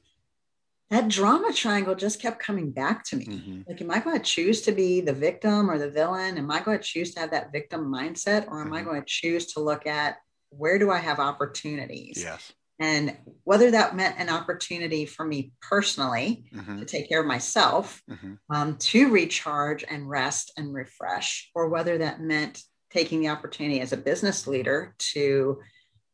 that 0.91 1.09
drama 1.09 1.53
triangle 1.53 1.95
just 1.95 2.21
kept 2.21 2.39
coming 2.39 2.71
back 2.71 3.05
to 3.05 3.17
me. 3.17 3.27
Mm-hmm. 3.27 3.61
Like, 3.69 3.81
am 3.83 3.91
I 3.91 4.01
going 4.01 4.17
to 4.17 4.25
choose 4.25 4.63
to 4.63 4.73
be 4.73 5.01
the 5.01 5.13
victim 5.13 5.71
or 5.71 5.79
the 5.79 5.91
villain? 5.91 6.39
Am 6.39 6.51
I 6.51 6.61
going 6.61 6.79
to 6.79 6.85
choose 6.85 7.13
to 7.15 7.21
have 7.21 7.33
that 7.33 7.53
victim 7.53 7.93
mindset? 7.93 8.49
Or 8.49 8.61
am 8.61 8.67
mm-hmm. 8.69 8.75
I 8.75 8.83
going 8.83 9.01
to 9.01 9.07
choose 9.07 9.53
to 9.53 9.61
look 9.61 9.87
at 9.87 10.17
where 10.51 10.79
do 10.79 10.91
I 10.91 10.99
have 10.99 11.19
opportunities? 11.19 12.23
Yes. 12.23 12.53
And 12.81 13.17
whether 13.45 13.73
that 13.73 13.97
meant 13.97 14.17
an 14.19 14.31
opportunity 14.31 15.05
for 15.05 15.27
me 15.27 15.53
personally 15.61 16.45
mm-hmm. 16.55 16.79
to 16.79 16.85
take 16.85 17.09
care 17.09 17.21
of 17.21 17.27
myself, 17.27 18.01
mm-hmm. 18.09 18.35
um, 18.51 18.77
to 18.77 19.11
recharge 19.11 19.85
and 19.89 20.09
rest 20.09 20.53
and 20.57 20.73
refresh, 20.73 21.51
or 21.55 21.69
whether 21.69 21.99
that 21.99 22.21
meant 22.21 22.63
taking 22.91 23.21
the 23.21 23.29
opportunity 23.29 23.81
as 23.81 23.93
a 23.93 23.97
business 23.97 24.47
leader 24.47 24.95
to 24.99 25.61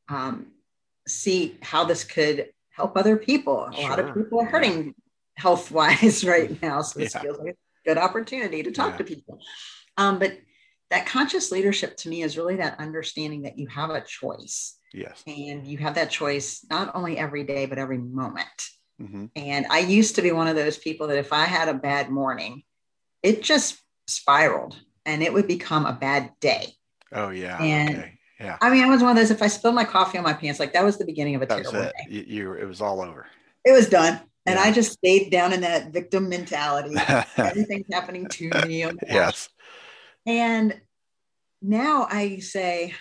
um, 0.09 0.47
see 1.07 1.57
how 1.63 1.85
this 1.85 2.05
could 2.05 2.49
help 2.71 2.97
other 2.97 3.17
people. 3.17 3.67
A 3.67 3.73
sure. 3.73 3.89
lot 3.89 4.01
of 4.01 4.15
people 4.15 4.41
are 4.41 4.47
hurting 4.47 4.95
health 5.37 5.71
wise 5.71 6.25
right 6.27 6.61
now. 6.63 6.83
So 6.83 6.99
this 7.01 7.15
yeah. 7.15 7.23
feels 7.23 7.39
like 7.39 7.55
a 7.55 7.89
good 7.89 7.99
opportunity 7.99 8.63
to 8.63 8.73
talk 8.73 8.93
yeah. 8.93 8.99
to 8.99 9.05
people. 9.05 9.39
Um, 9.97 10.19
but 10.19 10.39
that 10.91 11.07
conscious 11.07 11.51
leadership 11.51 11.97
to 11.99 12.09
me 12.09 12.23
is 12.23 12.37
really 12.37 12.57
that 12.57 12.79
understanding 12.81 13.43
that 13.43 13.59
you 13.59 13.67
have 13.69 13.91
a 13.91 14.01
choice. 14.01 14.77
Yes. 14.93 15.23
And 15.27 15.67
you 15.67 15.79
have 15.79 15.97
that 15.97 16.11
choice 16.11 16.65
not 16.71 16.95
only 16.95 17.19
every 17.19 17.45
day, 17.45 17.67
but 17.67 17.79
every 17.79 17.99
moment. 17.99 18.47
Mm-hmm. 19.03 19.27
And 19.35 19.67
I 19.71 19.81
used 19.81 20.17
to 20.17 20.23
be 20.23 20.31
one 20.31 20.47
of 20.47 20.55
those 20.55 20.79
people 20.79 21.09
that 21.09 21.19
if 21.19 21.33
I 21.33 21.45
had 21.45 21.69
a 21.69 21.75
bad 21.75 22.11
morning, 22.11 22.63
it 23.23 23.43
just 23.43 23.77
spiraled 24.07 24.79
and 25.07 25.23
it 25.23 25.33
would 25.33 25.47
become 25.47 25.87
a 25.87 25.93
bad 25.93 26.33
day. 26.41 26.75
Oh, 27.13 27.31
yeah. 27.31 27.61
And 27.61 27.99
okay. 27.99 28.19
Yeah. 28.41 28.59
I 28.61 28.71
mean, 28.71 28.85
I 28.85 28.89
was 28.89 29.01
one 29.01 29.13
of 29.13 29.17
those. 29.17 29.31
If 29.31 29.43
I 29.43 29.47
spilled 29.47 29.75
my 29.75 29.85
coffee 29.85 30.19
on 30.19 30.25
my 30.25 30.33
pants, 30.33 30.59
like 30.59 30.73
that 30.73 30.85
was 30.85 30.99
the 30.99 31.05
beginning 31.05 31.35
of 31.35 31.43
a 31.43 31.47
that 31.47 31.63
terrible 31.63 31.83
it. 31.83 31.93
day. 31.97 32.15
You, 32.15 32.25
you, 32.27 32.53
it 32.55 32.67
was 32.67 32.81
all 32.81 33.01
over. 33.01 33.27
It 33.65 33.73
was 33.73 33.89
done, 33.89 34.21
and 34.45 34.57
yeah. 34.57 34.63
I 34.63 34.73
just 34.73 34.93
stayed 34.93 35.31
down 35.31 35.53
in 35.53 35.61
that 35.63 35.93
victim 35.93 36.29
mentality. 36.29 36.95
Everything's 37.37 37.87
happening 37.93 38.27
to 38.27 38.51
me. 38.67 38.85
Oh 38.85 38.93
yes. 39.09 39.49
And 40.27 40.81
now 41.63 42.07
I 42.11 42.39
say, 42.41 42.95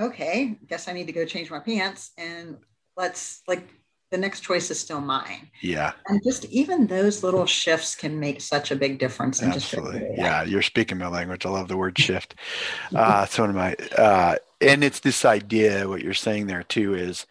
okay, 0.00 0.56
guess 0.66 0.88
I 0.88 0.92
need 0.92 1.08
to 1.08 1.12
go 1.12 1.26
change 1.26 1.50
my 1.50 1.58
pants, 1.58 2.12
and 2.16 2.56
let's 2.96 3.42
like 3.48 3.68
the 4.10 4.18
next 4.18 4.40
choice 4.40 4.70
is 4.70 4.80
still 4.80 5.00
mine. 5.00 5.50
Yeah. 5.62 5.92
And 6.08 6.20
just 6.24 6.44
even 6.46 6.86
those 6.86 7.22
little 7.22 7.46
shifts 7.46 7.94
can 7.94 8.18
make 8.18 8.40
such 8.40 8.72
a 8.72 8.76
big 8.76 8.98
difference. 8.98 9.42
Absolutely. 9.42 10.08
Yeah. 10.16 10.42
You're 10.42 10.62
speaking 10.62 10.98
my 10.98 11.06
language. 11.06 11.46
I 11.46 11.50
love 11.50 11.68
the 11.68 11.76
word 11.76 11.96
shift. 11.96 12.34
uh, 12.94 13.22
it's 13.24 13.38
one 13.38 13.50
of 13.50 13.56
my, 13.56 13.74
uh, 13.96 14.36
and 14.60 14.82
it's 14.82 15.00
this 15.00 15.24
idea, 15.24 15.88
what 15.88 16.02
you're 16.02 16.12
saying 16.12 16.48
there 16.48 16.64
too, 16.64 16.94
is 16.94 17.26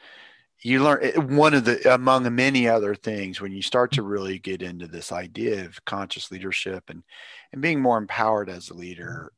you 0.62 0.82
learn 0.82 1.36
one 1.36 1.54
of 1.54 1.66
the, 1.66 1.94
among 1.94 2.34
many 2.34 2.68
other 2.68 2.96
things, 2.96 3.42
when 3.42 3.52
you 3.52 3.62
start 3.62 3.92
to 3.94 4.04
really 4.04 4.40
get 4.40 4.62
into 4.62 4.88
this 4.88 5.12
idea 5.12 5.66
of 5.66 5.84
conscious 5.84 6.32
leadership 6.32 6.90
and, 6.90 7.04
and 7.52 7.62
being 7.62 7.82
more 7.82 7.98
empowered 7.98 8.50
as 8.50 8.70
a 8.70 8.74
leader 8.74 9.34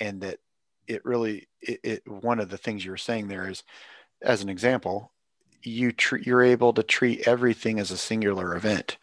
and 0.00 0.20
that 0.20 0.38
it 0.86 1.04
really, 1.04 1.48
it, 1.60 1.80
it 1.82 2.02
one 2.08 2.38
of 2.38 2.48
the 2.48 2.58
things 2.58 2.84
you 2.84 2.90
were 2.92 2.96
saying 2.96 3.26
there 3.26 3.48
is, 3.48 3.64
as 4.22 4.42
an 4.42 4.48
example, 4.48 5.12
you 5.62 5.92
treat 5.92 6.26
you're 6.26 6.42
able 6.42 6.72
to 6.72 6.82
treat 6.82 7.26
everything 7.26 7.78
as 7.78 7.90
a 7.90 7.96
singular 7.96 8.54
event. 8.54 8.96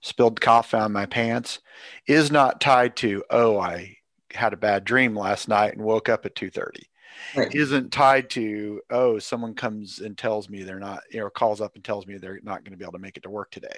Spilled 0.00 0.40
coffee 0.40 0.76
on 0.76 0.92
my 0.92 1.06
pants 1.06 1.60
is 2.06 2.30
not 2.30 2.60
tied 2.60 2.96
to 2.96 3.24
oh 3.30 3.58
I 3.58 3.98
had 4.32 4.52
a 4.52 4.58
bad 4.58 4.84
dream 4.84 5.16
last 5.16 5.48
night 5.48 5.74
and 5.74 5.82
woke 5.82 6.08
up 6.08 6.26
at 6.26 6.34
two 6.34 6.50
thirty. 6.50 6.88
Right. 7.36 7.54
Isn't 7.54 7.92
tied 7.92 8.30
to 8.30 8.80
oh 8.90 9.18
someone 9.18 9.54
comes 9.54 10.00
and 10.00 10.16
tells 10.16 10.48
me 10.48 10.62
they're 10.62 10.78
not 10.78 11.02
you 11.10 11.20
know 11.20 11.30
calls 11.30 11.60
up 11.60 11.74
and 11.74 11.84
tells 11.84 12.06
me 12.06 12.16
they're 12.16 12.40
not 12.42 12.64
going 12.64 12.72
to 12.72 12.76
be 12.76 12.84
able 12.84 12.92
to 12.92 12.98
make 12.98 13.16
it 13.16 13.22
to 13.22 13.30
work 13.30 13.50
today. 13.50 13.76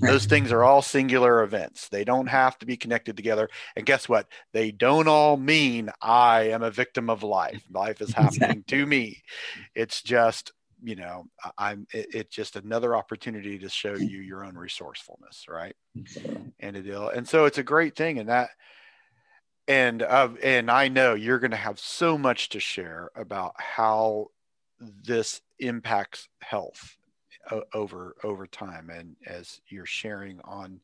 Right. 0.00 0.10
Those 0.10 0.26
things 0.26 0.52
are 0.52 0.64
all 0.64 0.82
singular 0.82 1.42
events. 1.42 1.88
They 1.88 2.04
don't 2.04 2.26
have 2.26 2.58
to 2.58 2.66
be 2.66 2.76
connected 2.76 3.16
together. 3.16 3.48
And 3.76 3.86
guess 3.86 4.08
what? 4.08 4.28
They 4.52 4.72
don't 4.72 5.08
all 5.08 5.36
mean 5.36 5.90
I 6.02 6.50
am 6.50 6.62
a 6.62 6.70
victim 6.70 7.08
of 7.08 7.22
life. 7.22 7.62
Life 7.70 8.00
is 8.00 8.12
happening 8.14 8.50
exactly. 8.50 8.78
to 8.78 8.86
me. 8.86 9.22
It's 9.74 10.02
just 10.02 10.52
you 10.82 10.96
know 10.96 11.26
i'm 11.56 11.86
it, 11.92 12.06
it's 12.14 12.34
just 12.34 12.56
another 12.56 12.96
opportunity 12.96 13.58
to 13.58 13.68
show 13.68 13.94
you 13.94 14.20
your 14.20 14.44
own 14.44 14.56
resourcefulness 14.56 15.46
right? 15.48 15.76
And 16.60 16.76
it 16.76 16.86
and 16.86 17.28
so 17.28 17.44
it's 17.44 17.58
a 17.58 17.62
great 17.62 17.96
thing 17.96 18.18
and 18.18 18.28
that 18.28 18.50
and 19.66 20.02
uh, 20.02 20.30
and 20.42 20.70
i 20.70 20.88
know 20.88 21.14
you're 21.14 21.38
going 21.38 21.50
to 21.50 21.56
have 21.56 21.78
so 21.78 22.16
much 22.16 22.48
to 22.50 22.60
share 22.60 23.10
about 23.14 23.54
how 23.58 24.28
this 24.80 25.40
impacts 25.58 26.28
health 26.40 26.96
over 27.72 28.14
over 28.24 28.46
time 28.46 28.90
and 28.90 29.16
as 29.26 29.60
you're 29.68 29.86
sharing 29.86 30.40
on 30.44 30.80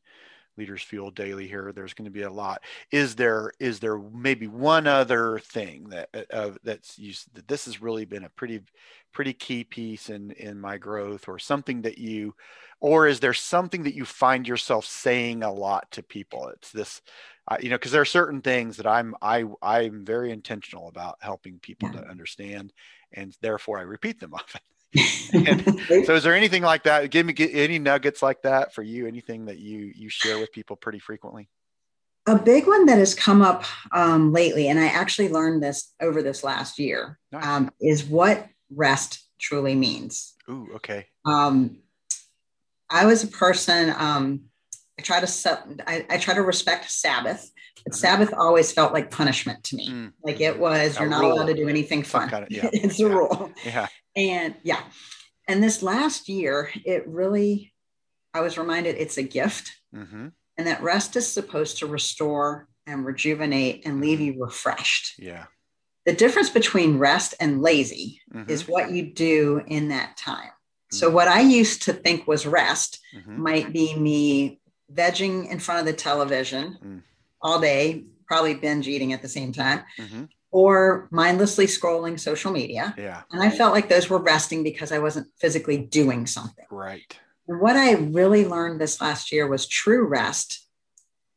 leaders 0.57 0.81
fuel 0.81 1.11
daily 1.11 1.47
here 1.47 1.71
there's 1.73 1.93
going 1.93 2.05
to 2.05 2.11
be 2.11 2.23
a 2.23 2.31
lot. 2.31 2.61
Is 2.91 3.15
there 3.15 3.51
is 3.59 3.79
there 3.79 3.97
maybe 3.97 4.47
one 4.47 4.87
other 4.87 5.39
thing 5.39 5.89
that 5.89 6.09
uh, 6.31 6.51
that's 6.63 6.97
used 6.97 7.33
that 7.35 7.47
this 7.47 7.65
has 7.65 7.81
really 7.81 8.05
been 8.05 8.25
a 8.25 8.29
pretty 8.29 8.61
pretty 9.13 9.33
key 9.33 9.63
piece 9.63 10.09
in 10.09 10.31
in 10.31 10.59
my 10.59 10.77
growth 10.77 11.27
or 11.27 11.39
something 11.39 11.81
that 11.83 11.97
you 11.97 12.35
or 12.79 13.07
is 13.07 13.19
there 13.19 13.33
something 13.33 13.83
that 13.83 13.95
you 13.95 14.05
find 14.05 14.47
yourself 14.47 14.85
saying 14.85 15.43
a 15.43 15.51
lot 15.51 15.89
to 15.91 16.03
people? 16.03 16.49
It's 16.49 16.71
this 16.71 17.01
uh, 17.47 17.57
you 17.59 17.69
know 17.69 17.75
because 17.75 17.91
there 17.91 18.01
are 18.01 18.05
certain 18.05 18.41
things 18.41 18.77
that 18.77 18.87
i'm 18.87 19.15
i 19.21 19.43
i'm 19.61 20.03
very 20.03 20.31
intentional 20.31 20.87
about 20.87 21.17
helping 21.19 21.59
people 21.59 21.89
yeah. 21.93 22.01
to 22.01 22.07
understand 22.07 22.73
and 23.13 23.35
therefore 23.41 23.77
i 23.77 23.83
repeat 23.83 24.19
them 24.19 24.33
often 24.33 24.61
so 24.95 26.15
is 26.15 26.23
there 26.23 26.35
anything 26.35 26.63
like 26.63 26.83
that? 26.83 27.09
Give 27.11 27.25
me 27.25 27.33
any 27.51 27.79
nuggets 27.79 28.21
like 28.21 28.41
that 28.43 28.73
for 28.73 28.81
you? 28.81 29.07
Anything 29.07 29.45
that 29.45 29.59
you 29.59 29.91
you 29.95 30.09
share 30.09 30.39
with 30.39 30.51
people 30.51 30.75
pretty 30.75 30.99
frequently? 30.99 31.49
A 32.27 32.37
big 32.37 32.65
one 32.65 32.85
that 32.85 32.97
has 32.97 33.13
come 33.13 33.41
up 33.41 33.65
um, 33.91 34.33
lately 34.33 34.67
and 34.69 34.79
i 34.79 34.87
actually 34.87 35.29
learned 35.29 35.61
this 35.61 35.93
over 36.01 36.23
this 36.23 36.43
last 36.43 36.79
year 36.79 37.19
nice. 37.31 37.45
um, 37.45 37.71
is 37.79 38.03
what 38.03 38.47
rest 38.71 39.23
truly 39.39 39.75
means. 39.75 40.33
Ooh 40.49 40.69
okay. 40.75 41.07
Um, 41.25 41.77
i 42.89 43.05
was 43.05 43.23
a 43.23 43.27
person 43.27 43.93
um, 43.97 44.45
i 44.97 45.01
try 45.01 45.19
to 45.19 45.83
I, 45.87 46.05
I 46.09 46.17
try 46.17 46.33
to 46.33 46.41
respect 46.41 46.89
sabbath 46.89 47.51
but 47.85 47.93
uh-huh. 47.93 47.99
Sabbath 47.99 48.33
always 48.35 48.71
felt 48.71 48.93
like 48.93 49.11
punishment 49.11 49.63
to 49.65 49.75
me. 49.75 49.89
Mm. 49.89 50.13
Like 50.23 50.41
it 50.41 50.57
was, 50.57 50.99
you're 50.99 51.07
not 51.07 51.21
rule. 51.21 51.33
allowed 51.33 51.47
to 51.47 51.53
do 51.53 51.69
anything 51.69 52.03
fun. 52.03 52.33
Of, 52.33 52.47
yeah. 52.49 52.69
it's 52.73 52.99
a 52.99 53.03
yeah. 53.03 53.09
rule. 53.09 53.51
Yeah. 53.63 53.87
And 54.15 54.55
yeah. 54.63 54.81
And 55.47 55.61
this 55.61 55.83
last 55.83 56.27
year, 56.27 56.71
it 56.83 57.07
really, 57.07 57.73
I 58.33 58.41
was 58.41 58.57
reminded 58.57 58.95
it's 58.95 59.17
a 59.17 59.23
gift 59.23 59.71
mm-hmm. 59.93 60.29
and 60.57 60.67
that 60.67 60.81
rest 60.81 61.15
is 61.15 61.31
supposed 61.31 61.77
to 61.79 61.85
restore 61.85 62.67
and 62.87 63.05
rejuvenate 63.05 63.85
and 63.85 64.01
leave 64.01 64.19
you 64.19 64.43
refreshed. 64.43 65.19
Yeah. 65.19 65.45
The 66.05 66.13
difference 66.13 66.49
between 66.49 66.97
rest 66.97 67.35
and 67.39 67.61
lazy 67.61 68.21
mm-hmm. 68.33 68.49
is 68.49 68.67
what 68.67 68.91
you 68.91 69.13
do 69.13 69.61
in 69.67 69.89
that 69.89 70.17
time. 70.17 70.49
Mm-hmm. 70.49 70.97
So, 70.97 71.09
what 71.09 71.27
I 71.27 71.41
used 71.41 71.83
to 71.83 71.93
think 71.93 72.27
was 72.27 72.45
rest 72.45 72.99
mm-hmm. 73.15 73.41
might 73.41 73.73
be 73.73 73.95
me 73.95 74.59
vegging 74.93 75.49
in 75.49 75.59
front 75.59 75.79
of 75.79 75.87
the 75.87 75.93
television 75.93 76.77
mm. 76.83 77.01
All 77.45 77.59
day, 77.59 78.03
probably 78.27 78.55
binge 78.55 78.87
eating 78.87 79.13
at 79.13 79.21
the 79.21 79.29
same 79.29 79.53
time, 79.53 79.83
mm-hmm 79.99 80.25
or 80.55 81.09
mindlessly 81.11 81.65
scrolling 81.65 82.17
social 82.17 82.49
media. 82.49 82.95
Yeah. 82.97 83.23
And 83.29 83.43
I 83.43 83.49
felt 83.49 83.73
like 83.73 83.89
those 83.89 84.09
were 84.09 84.19
resting 84.19 84.63
because 84.63 84.93
I 84.93 84.99
wasn't 84.99 85.27
physically 85.37 85.75
doing 85.75 86.25
something. 86.25 86.65
Right. 86.71 87.13
And 87.49 87.59
what 87.59 87.75
I 87.75 87.95
really 87.95 88.45
learned 88.45 88.79
this 88.79 89.01
last 89.01 89.33
year 89.33 89.47
was 89.47 89.67
true 89.67 90.07
rest 90.07 90.65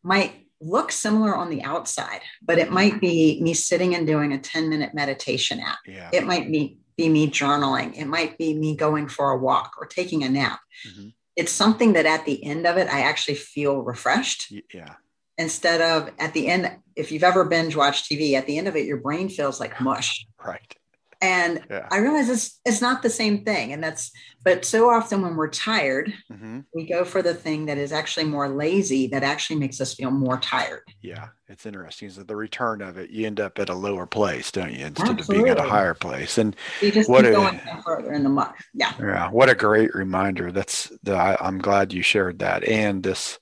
might 0.05 0.47
look 0.61 0.93
similar 0.93 1.35
on 1.35 1.51
the 1.51 1.65
outside, 1.65 2.21
but 2.41 2.59
it 2.59 2.71
might 2.71 3.01
be 3.01 3.41
me 3.43 3.55
sitting 3.55 3.97
and 3.97 4.07
doing 4.07 4.33
a 4.33 4.39
10 4.39 4.69
minute 4.69 4.95
meditation 4.95 5.59
app. 5.59 5.79
Yeah. 5.85 6.11
It 6.13 6.25
might 6.25 6.53
be, 6.53 6.79
be 6.97 7.09
me 7.09 7.29
journaling. 7.29 7.99
It 7.99 8.07
might 8.07 8.39
be 8.39 8.55
me 8.55 8.77
going 8.77 9.09
for 9.09 9.33
a 9.33 9.37
walk 9.37 9.73
or 9.81 9.87
taking 9.87 10.23
a 10.23 10.29
nap. 10.29 10.61
Mm-hmm. 10.89 11.09
It's 11.35 11.51
something 11.51 11.95
that 11.95 12.07
at 12.07 12.25
the 12.25 12.45
end 12.45 12.69
of 12.69 12.77
it, 12.77 12.87
I 12.87 13.01
actually 13.01 13.35
feel 13.35 13.83
refreshed. 13.83 14.53
Yeah 14.73 14.95
instead 15.39 15.81
of 15.81 16.11
at 16.19 16.35
the 16.35 16.49
end, 16.49 16.71
if 16.97 17.13
you've 17.13 17.25
ever 17.25 17.45
binge 17.45 17.77
watched 17.77 18.11
TV, 18.11 18.35
at 18.35 18.47
the 18.47 18.59
end 18.59 18.69
of 18.69 18.77
it, 18.77 18.87
your 18.87 18.99
brain 18.99 19.29
feels 19.29 19.61
like 19.61 19.81
mush. 19.81 20.27
Right. 20.45 20.77
And 21.21 21.65
yeah. 21.69 21.89
I 21.91 21.99
realize 21.99 22.29
it's 22.29 22.61
it's 22.65 22.81
not 22.81 23.03
the 23.03 23.11
same 23.11 23.45
thing. 23.45 23.73
And 23.73 23.83
that's 23.83 24.13
but 24.45 24.65
so 24.65 24.89
often 24.89 25.21
when 25.21 25.35
we're 25.35 25.51
tired, 25.51 26.15
mm-hmm. 26.33 26.61
we 26.73 26.87
go 26.87 27.05
for 27.05 27.23
the 27.23 27.35
thing 27.35 27.67
that 27.67 27.77
is 27.77 27.93
actually 27.93 28.27
more 28.27 28.49
lazy 28.49 29.09
that 29.09 29.25
actually 29.25 29.59
makes 29.59 29.81
us 29.81 29.95
feel 29.95 30.13
more 30.13 30.39
tired. 30.39 30.83
Yeah, 31.03 31.31
it's 31.49 31.67
interesting. 31.67 32.09
So 32.11 32.23
the 32.23 32.37
return 32.37 32.81
of 32.83 32.99
it, 32.99 33.11
you 33.11 33.27
end 33.27 33.41
up 33.41 33.59
at 33.59 33.69
a 33.69 33.75
lower 33.75 34.07
place, 34.07 34.53
don't 34.53 34.73
you, 34.73 34.87
instead 34.87 35.09
Absolutely. 35.09 35.37
of 35.37 35.45
being 35.45 35.49
at 35.49 35.59
a 35.59 35.69
higher 35.69 35.95
place. 35.95 36.39
And 36.39 36.55
you 36.81 36.93
just 36.93 37.11
what 37.11 37.25
keep 37.25 37.33
a, 37.33 37.37
going 37.37 37.61
further 37.85 38.13
in 38.13 38.23
the 38.23 38.31
muck. 38.31 38.57
Yeah. 38.73 38.93
Yeah. 39.01 39.29
What 39.29 39.51
a 39.51 39.57
great 39.57 39.93
reminder. 39.97 40.53
That's 40.53 40.93
the 41.03 41.17
I, 41.17 41.37
I'm 41.41 41.59
glad 41.59 41.93
you 41.93 42.03
shared 42.03 42.39
that. 42.39 42.63
And 42.63 43.03
this 43.03 43.41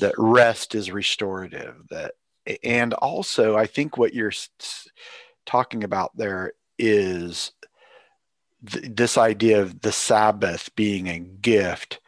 that 0.00 0.14
rest 0.18 0.74
is 0.74 0.90
restorative 0.90 1.74
that 1.90 2.14
and 2.62 2.94
also 2.94 3.56
i 3.56 3.66
think 3.66 3.96
what 3.96 4.14
you're 4.14 4.32
talking 5.44 5.84
about 5.84 6.16
there 6.16 6.52
is 6.78 7.52
th- 8.70 8.84
this 8.94 9.16
idea 9.18 9.62
of 9.62 9.80
the 9.80 9.92
sabbath 9.92 10.74
being 10.74 11.08
a 11.08 11.18
gift 11.18 12.00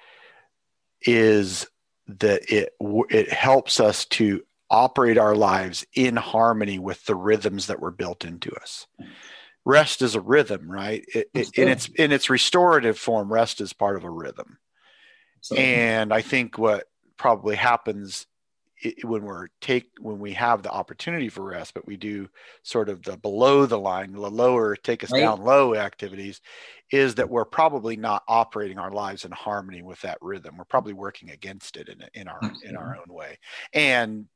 is 1.03 1.67
that 2.07 2.51
it 2.51 2.75
it 3.11 3.33
helps 3.33 3.81
us 3.81 4.05
to 4.07 4.43
operate 4.71 5.19
our 5.19 5.35
lives 5.35 5.87
in 5.95 6.17
harmony 6.17 6.79
with 6.79 7.05
the 7.05 7.15
rhythms 7.15 7.67
that 7.69 7.81
were 7.81 7.91
built 7.91 8.25
into 8.25 8.53
us. 8.61 8.87
Rest 9.65 10.03
is 10.03 10.15
a 10.15 10.21
rhythm 10.21 10.71
right? 10.71 11.05
It, 11.15 11.31
it, 11.35 11.51
in 11.59 11.69
its 11.69 11.89
in 11.89 12.13
its 12.13 12.31
restorative 12.31 12.99
form. 12.99 13.33
Rest 13.33 13.61
is 13.61 13.73
part 13.73 13.97
of 13.97 14.05
a 14.05 14.11
rhythm. 14.11 14.59
And 15.57 16.13
i 16.13 16.23
think 16.23 16.59
what 16.59 16.88
probably 17.19 17.57
happens 17.57 18.27
when 19.03 19.25
we're 19.25 19.49
take 19.61 19.91
when 20.01 20.19
we 20.19 20.33
have 20.33 20.63
the 20.63 20.71
opportunity 20.71 21.29
for 21.29 21.43
rest 21.43 21.75
but 21.75 21.87
we 21.87 21.97
do 21.97 22.29
sort 22.63 22.89
of 22.89 23.03
the 23.03 23.17
below 23.17 23.67
the 23.67 23.79
line 23.79 24.13
the 24.13 24.31
lower 24.31 24.77
take 24.77 25.03
us 25.03 25.11
right. 25.11 25.21
down 25.21 25.43
low 25.43 25.75
activities 25.75 26.41
is 26.93 27.17
that 27.17 27.29
we're 27.29 27.45
probably 27.45 27.97
not 27.97 28.23
operating 28.29 28.79
our 28.79 28.93
lives 28.93 29.25
in 29.25 29.33
harmony 29.33 29.83
with 29.83 30.01
that 30.03 30.19
rhythm 30.21 30.57
we're 30.57 30.65
probably 30.65 30.93
working 30.93 31.31
against 31.31 31.77
it 31.77 31.89
in, 31.89 32.05
in 32.15 32.29
our 32.29 32.41
in 32.63 32.77
our 32.77 32.97
own 32.97 33.13
way 33.13 33.39
and 33.73 34.27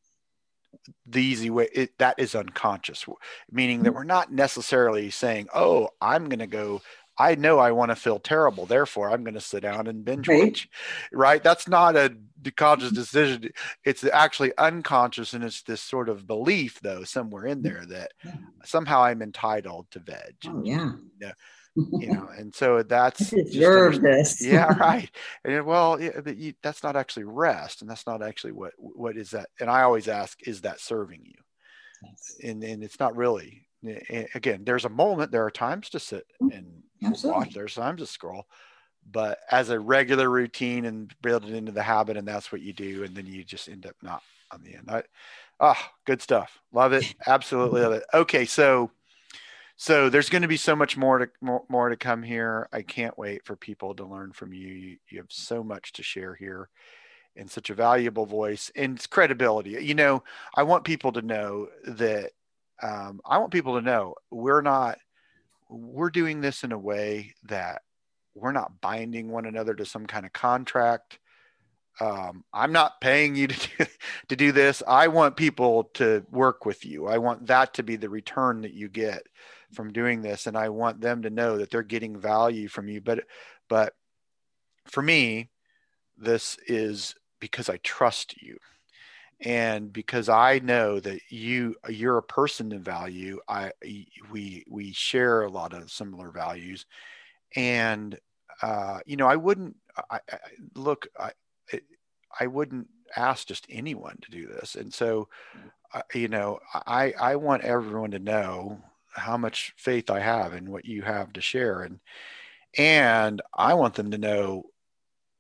the 1.06 1.22
easy 1.22 1.50
way 1.50 1.68
it, 1.72 1.96
that 1.98 2.18
is 2.18 2.34
unconscious 2.34 3.04
meaning 3.50 3.82
that 3.82 3.90
mm-hmm. 3.90 3.98
we're 3.98 4.04
not 4.04 4.32
necessarily 4.32 5.08
saying 5.08 5.46
oh 5.54 5.88
i'm 6.00 6.28
going 6.28 6.40
to 6.40 6.46
go 6.46 6.82
I 7.18 7.34
know 7.34 7.58
I 7.58 7.72
want 7.72 7.90
to 7.90 7.96
feel 7.96 8.18
terrible. 8.18 8.64
Therefore, 8.64 9.10
I'm 9.10 9.22
going 9.22 9.34
to 9.34 9.40
sit 9.40 9.62
down 9.62 9.86
and 9.86 10.04
binge 10.04 10.28
right. 10.28 10.44
watch. 10.44 10.68
Right? 11.12 11.42
That's 11.42 11.68
not 11.68 11.94
a 11.94 12.16
conscious 12.50 12.92
decision. 12.92 13.50
It's 13.84 14.04
actually 14.04 14.52
unconscious, 14.58 15.34
and 15.34 15.44
it's 15.44 15.62
this 15.62 15.80
sort 15.80 16.08
of 16.08 16.26
belief, 16.26 16.80
though, 16.80 17.04
somewhere 17.04 17.46
in 17.46 17.62
there 17.62 17.84
that 17.88 18.12
mm-hmm. 18.24 18.44
somehow 18.64 19.02
I'm 19.02 19.22
entitled 19.22 19.86
to 19.92 20.00
veg. 20.00 20.34
Oh 20.46 20.62
yeah. 20.64 20.92
you 21.74 22.12
know, 22.12 22.28
and 22.36 22.54
so 22.54 22.82
that's 22.82 23.30
deserve 23.30 24.00
this. 24.02 24.44
yeah, 24.44 24.66
right. 24.78 25.10
And 25.44 25.64
well, 25.64 26.00
yeah, 26.00 26.20
but 26.22 26.36
you, 26.36 26.54
that's 26.62 26.82
not 26.82 26.96
actually 26.96 27.24
rest, 27.24 27.80
and 27.80 27.90
that's 27.90 28.06
not 28.06 28.22
actually 28.22 28.52
what 28.52 28.72
what 28.76 29.16
is 29.16 29.30
that. 29.30 29.48
And 29.60 29.70
I 29.70 29.82
always 29.82 30.08
ask, 30.08 30.46
is 30.46 30.62
that 30.62 30.80
serving 30.80 31.22
you? 31.24 31.40
Yes. 32.02 32.36
And 32.42 32.64
and 32.64 32.82
it's 32.82 33.00
not 33.00 33.16
really. 33.16 33.66
Eh, 33.86 33.98
eh, 34.10 34.26
again, 34.34 34.62
there's 34.64 34.84
a 34.84 34.90
moment. 34.90 35.32
There 35.32 35.44
are 35.44 35.50
times 35.50 35.90
to 35.90 36.00
sit 36.00 36.24
mm. 36.42 36.56
and 36.56 36.82
Absolutely. 37.04 37.38
watch. 37.38 37.54
There's 37.54 37.74
times 37.74 38.00
to 38.00 38.06
scroll, 38.06 38.44
but 39.10 39.38
as 39.50 39.70
a 39.70 39.80
regular 39.80 40.28
routine 40.28 40.84
and 40.84 41.14
build 41.22 41.44
it 41.44 41.54
into 41.54 41.72
the 41.72 41.82
habit 41.82 42.16
and 42.16 42.26
that's 42.26 42.52
what 42.52 42.62
you 42.62 42.72
do 42.72 43.04
and 43.04 43.14
then 43.14 43.26
you 43.26 43.44
just 43.44 43.68
end 43.68 43.86
up 43.86 43.96
not 44.02 44.22
on 44.52 44.62
the 44.62 44.74
end. 44.74 44.88
I, 44.88 45.02
oh 45.60 45.78
good 46.04 46.22
stuff. 46.22 46.60
Love 46.72 46.92
it. 46.92 47.14
Absolutely 47.26 47.80
love 47.82 47.92
it. 47.92 48.04
Okay 48.14 48.44
so 48.44 48.90
so 49.76 50.08
there's 50.08 50.28
going 50.28 50.42
to 50.42 50.48
be 50.48 50.56
so 50.56 50.76
much 50.76 50.96
more 50.96 51.18
to 51.18 51.30
more, 51.40 51.64
more 51.68 51.88
to 51.88 51.96
come 51.96 52.22
here. 52.22 52.68
I 52.72 52.82
can't 52.82 53.18
wait 53.18 53.44
for 53.44 53.56
people 53.56 53.94
to 53.96 54.04
learn 54.04 54.32
from 54.32 54.52
you. 54.52 54.68
you 54.68 54.96
you 55.08 55.18
have 55.18 55.30
so 55.30 55.64
much 55.64 55.92
to 55.94 56.02
share 56.02 56.34
here 56.34 56.68
and 57.36 57.50
such 57.50 57.70
a 57.70 57.74
valuable 57.74 58.26
voice 58.26 58.70
and 58.76 59.08
credibility. 59.10 59.70
You 59.70 59.94
know 59.94 60.22
i 60.54 60.62
want 60.62 60.84
people 60.84 61.12
to 61.12 61.22
know 61.22 61.68
that 61.86 62.30
um, 62.82 63.20
i 63.24 63.38
want 63.38 63.52
people 63.52 63.76
to 63.76 63.84
know 63.84 64.14
we're 64.30 64.62
not 64.62 64.98
we're 65.68 66.10
doing 66.10 66.40
this 66.40 66.64
in 66.64 66.72
a 66.72 66.78
way 66.78 67.34
that 67.44 67.82
we're 68.34 68.52
not 68.52 68.80
binding 68.80 69.30
one 69.30 69.46
another 69.46 69.74
to 69.74 69.84
some 69.84 70.06
kind 70.06 70.26
of 70.26 70.32
contract. 70.32 71.18
Um, 72.00 72.44
I'm 72.52 72.72
not 72.72 73.00
paying 73.00 73.34
you 73.36 73.48
to 73.48 73.68
do, 73.78 73.86
to 74.28 74.36
do 74.36 74.52
this. 74.52 74.82
I 74.86 75.08
want 75.08 75.36
people 75.36 75.84
to 75.94 76.24
work 76.30 76.64
with 76.64 76.84
you. 76.84 77.06
I 77.06 77.18
want 77.18 77.46
that 77.46 77.74
to 77.74 77.82
be 77.82 77.96
the 77.96 78.08
return 78.08 78.62
that 78.62 78.72
you 78.72 78.88
get 78.88 79.22
from 79.72 79.92
doing 79.92 80.22
this, 80.22 80.46
and 80.46 80.56
I 80.56 80.70
want 80.70 81.00
them 81.00 81.22
to 81.22 81.30
know 81.30 81.58
that 81.58 81.70
they're 81.70 81.82
getting 81.82 82.18
value 82.18 82.68
from 82.68 82.88
you. 82.88 83.00
But, 83.00 83.24
but 83.68 83.94
for 84.86 85.02
me, 85.02 85.50
this 86.16 86.58
is 86.66 87.14
because 87.40 87.68
I 87.68 87.78
trust 87.78 88.40
you, 88.40 88.58
and 89.40 89.92
because 89.92 90.28
I 90.28 90.60
know 90.60 91.00
that 91.00 91.20
you 91.30 91.74
you're 91.88 92.18
a 92.18 92.22
person 92.22 92.72
of 92.72 92.82
value. 92.82 93.40
I 93.48 93.72
we 94.30 94.64
we 94.68 94.92
share 94.92 95.42
a 95.42 95.50
lot 95.50 95.72
of 95.72 95.90
similar 95.90 96.30
values, 96.30 96.86
and 97.56 98.18
uh, 98.62 99.00
you 99.06 99.16
know, 99.16 99.26
I 99.26 99.36
wouldn't 99.36 99.76
I, 100.10 100.20
I, 100.30 100.38
look. 100.74 101.08
I 101.18 101.32
I 102.40 102.46
wouldn't 102.46 102.88
ask 103.16 103.46
just 103.46 103.66
anyone 103.68 104.18
to 104.22 104.30
do 104.30 104.46
this, 104.46 104.74
and 104.74 104.92
so 104.92 105.28
uh, 105.94 106.02
you 106.14 106.28
know, 106.28 106.58
I 106.74 107.12
I 107.20 107.36
want 107.36 107.64
everyone 107.64 108.12
to 108.12 108.18
know 108.18 108.80
how 109.14 109.36
much 109.36 109.74
faith 109.76 110.10
I 110.10 110.20
have 110.20 110.54
in 110.54 110.70
what 110.70 110.86
you 110.86 111.02
have 111.02 111.32
to 111.34 111.40
share, 111.40 111.82
and 111.82 112.00
and 112.76 113.42
I 113.54 113.74
want 113.74 113.94
them 113.94 114.10
to 114.12 114.18
know 114.18 114.64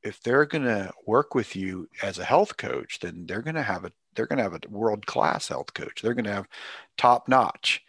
if 0.02 0.20
they're 0.22 0.46
going 0.46 0.64
to 0.64 0.92
work 1.06 1.34
with 1.34 1.54
you 1.54 1.88
as 2.02 2.18
a 2.18 2.24
health 2.24 2.56
coach, 2.56 2.98
then 3.00 3.24
they're 3.26 3.42
going 3.42 3.54
to 3.54 3.62
have 3.62 3.84
a 3.84 3.92
they're 4.14 4.26
going 4.26 4.38
to 4.38 4.42
have 4.42 4.54
a 4.54 4.68
world 4.68 5.06
class 5.06 5.48
health 5.48 5.72
coach. 5.74 6.02
They're 6.02 6.14
going 6.14 6.26
to 6.26 6.32
have 6.32 6.48
top 6.98 7.28
notch 7.28 7.82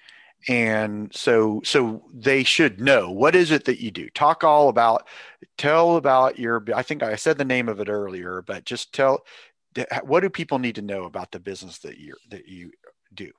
and 0.48 1.14
so 1.14 1.62
so 1.64 2.04
they 2.14 2.44
should 2.44 2.82
know. 2.82 3.12
What 3.12 3.36
is 3.36 3.52
it 3.52 3.66
that 3.66 3.82
you 3.82 3.92
do? 3.92 4.10
Talk 4.10 4.44
all 4.44 4.70
about 4.70 5.08
tell 5.58 5.98
about 5.98 6.40
your 6.40 6.64
i 6.74 6.82
think 6.82 7.04
i 7.04 7.16
said 7.16 7.38
the 7.38 7.46
name 7.46 7.70
of 7.70 7.80
it 7.80 7.90
earlier 7.90 8.42
but 8.42 8.66
just 8.66 8.94
tell 8.94 9.24
what 10.04 10.22
do 10.22 10.30
people 10.30 10.60
need 10.60 10.76
to 10.76 10.82
know 10.82 11.04
about 11.04 11.32
the 11.32 11.40
business 11.40 11.80
that 11.80 11.98
you 11.98 12.16
that 12.30 12.48
you 12.48 12.72
do? 13.14 13.32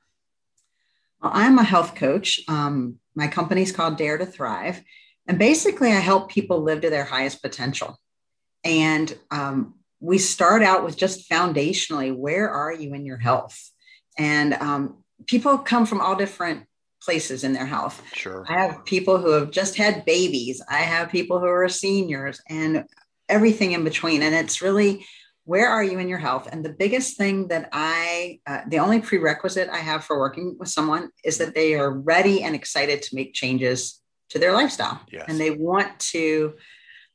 Well, 1.23 1.33
i'm 1.35 1.59
a 1.59 1.65
health 1.65 1.95
coach. 1.95 2.41
Um, 2.49 2.99
my 3.15 3.29
company's 3.29 3.73
called 3.73 3.97
dare 3.97 4.19
to 4.19 4.27
thrive. 4.27 4.83
And 5.27 5.39
basically 5.39 5.93
i 5.93 6.01
help 6.01 6.31
people 6.31 6.63
live 6.63 6.81
to 6.83 6.91
their 6.91 7.05
highest 7.05 7.43
potential. 7.43 7.99
And 8.65 9.17
um, 9.31 9.75
we 10.01 10.19
start 10.19 10.63
out 10.63 10.85
with 10.85 10.97
just 10.97 11.31
foundationally 11.31 12.15
where 12.15 12.51
are 12.51 12.73
you 12.73 12.95
in 12.95 13.05
your 13.05 13.19
health? 13.19 13.71
And 14.19 14.55
um, 14.55 15.05
people 15.27 15.59
come 15.59 15.87
from 15.87 16.01
all 16.01 16.17
different 16.17 16.65
places 17.05 17.45
in 17.45 17.53
their 17.53 17.67
health. 17.67 18.03
Sure. 18.15 18.45
I 18.49 18.61
have 18.61 18.85
people 18.85 19.19
who 19.19 19.31
have 19.31 19.51
just 19.51 19.77
had 19.77 20.05
babies. 20.05 20.63
I 20.69 20.79
have 20.79 21.11
people 21.11 21.39
who 21.39 21.47
are 21.47 21.69
seniors 21.69 22.41
and 22.49 22.85
everything 23.29 23.73
in 23.73 23.85
between. 23.85 24.23
And 24.23 24.35
it's 24.35 24.63
really 24.63 25.07
where 25.45 25.69
are 25.69 25.85
you 25.85 25.99
in 25.99 26.09
your 26.09 26.19
health? 26.19 26.49
And 26.51 26.65
the 26.65 26.73
biggest 26.73 27.19
thing 27.19 27.49
that 27.49 27.69
I, 27.73 28.41
uh, 28.47 28.63
the 28.67 28.79
only 28.79 29.01
prerequisite 29.01 29.69
I 29.69 29.79
have 29.79 30.05
for 30.05 30.19
working 30.19 30.57
with 30.59 30.71
someone 30.71 31.11
is 31.23 31.37
that 31.39 31.55
they 31.55 31.75
are 31.75 31.91
ready 31.91 32.43
and 32.43 32.55
excited 32.55 33.03
to 33.03 33.15
make 33.15 33.35
changes 33.35 34.01
to 34.31 34.39
their 34.39 34.53
lifestyle. 34.53 35.01
Yes. 35.13 35.27
And 35.29 35.39
they 35.39 35.51
want 35.51 35.99
to, 36.01 36.55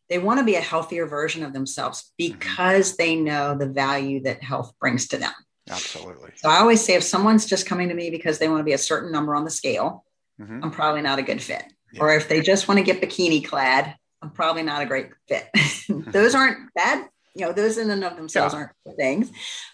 they 0.09 0.19
want 0.19 0.39
to 0.39 0.45
be 0.45 0.55
a 0.55 0.61
healthier 0.61 1.07
version 1.07 1.43
of 1.43 1.53
themselves 1.53 2.13
because 2.17 2.91
mm-hmm. 2.91 3.03
they 3.03 3.15
know 3.15 3.57
the 3.57 3.67
value 3.69 4.21
that 4.21 4.43
health 4.43 4.73
brings 4.79 5.07
to 5.07 5.17
them. 5.17 5.33
Absolutely. 5.69 6.31
So 6.35 6.49
I 6.49 6.59
always 6.59 6.83
say 6.83 6.95
if 6.95 7.03
someone's 7.03 7.45
just 7.45 7.65
coming 7.65 7.89
to 7.89 7.95
me 7.95 8.09
because 8.09 8.39
they 8.39 8.47
want 8.47 8.59
to 8.59 8.63
be 8.63 8.73
a 8.73 8.77
certain 8.77 9.11
number 9.11 9.35
on 9.35 9.45
the 9.45 9.51
scale, 9.51 10.03
mm-hmm. 10.39 10.63
I'm 10.63 10.71
probably 10.71 11.01
not 11.01 11.19
a 11.19 11.23
good 11.23 11.41
fit. 11.41 11.63
Yeah. 11.93 12.01
Or 12.01 12.15
if 12.15 12.27
they 12.27 12.41
just 12.41 12.67
want 12.67 12.79
to 12.79 12.83
get 12.83 13.01
bikini 13.01 13.45
clad, 13.45 13.95
I'm 14.21 14.31
probably 14.31 14.63
not 14.63 14.81
a 14.81 14.85
great 14.85 15.09
fit. 15.27 15.47
those 15.89 16.35
aren't 16.35 16.73
bad, 16.73 17.07
you 17.35 17.45
know, 17.45 17.53
those 17.53 17.77
in 17.77 17.89
and 17.89 18.03
of 18.03 18.15
themselves 18.15 18.53
yeah. 18.53 18.59
aren't 18.59 18.97
things, 18.97 19.31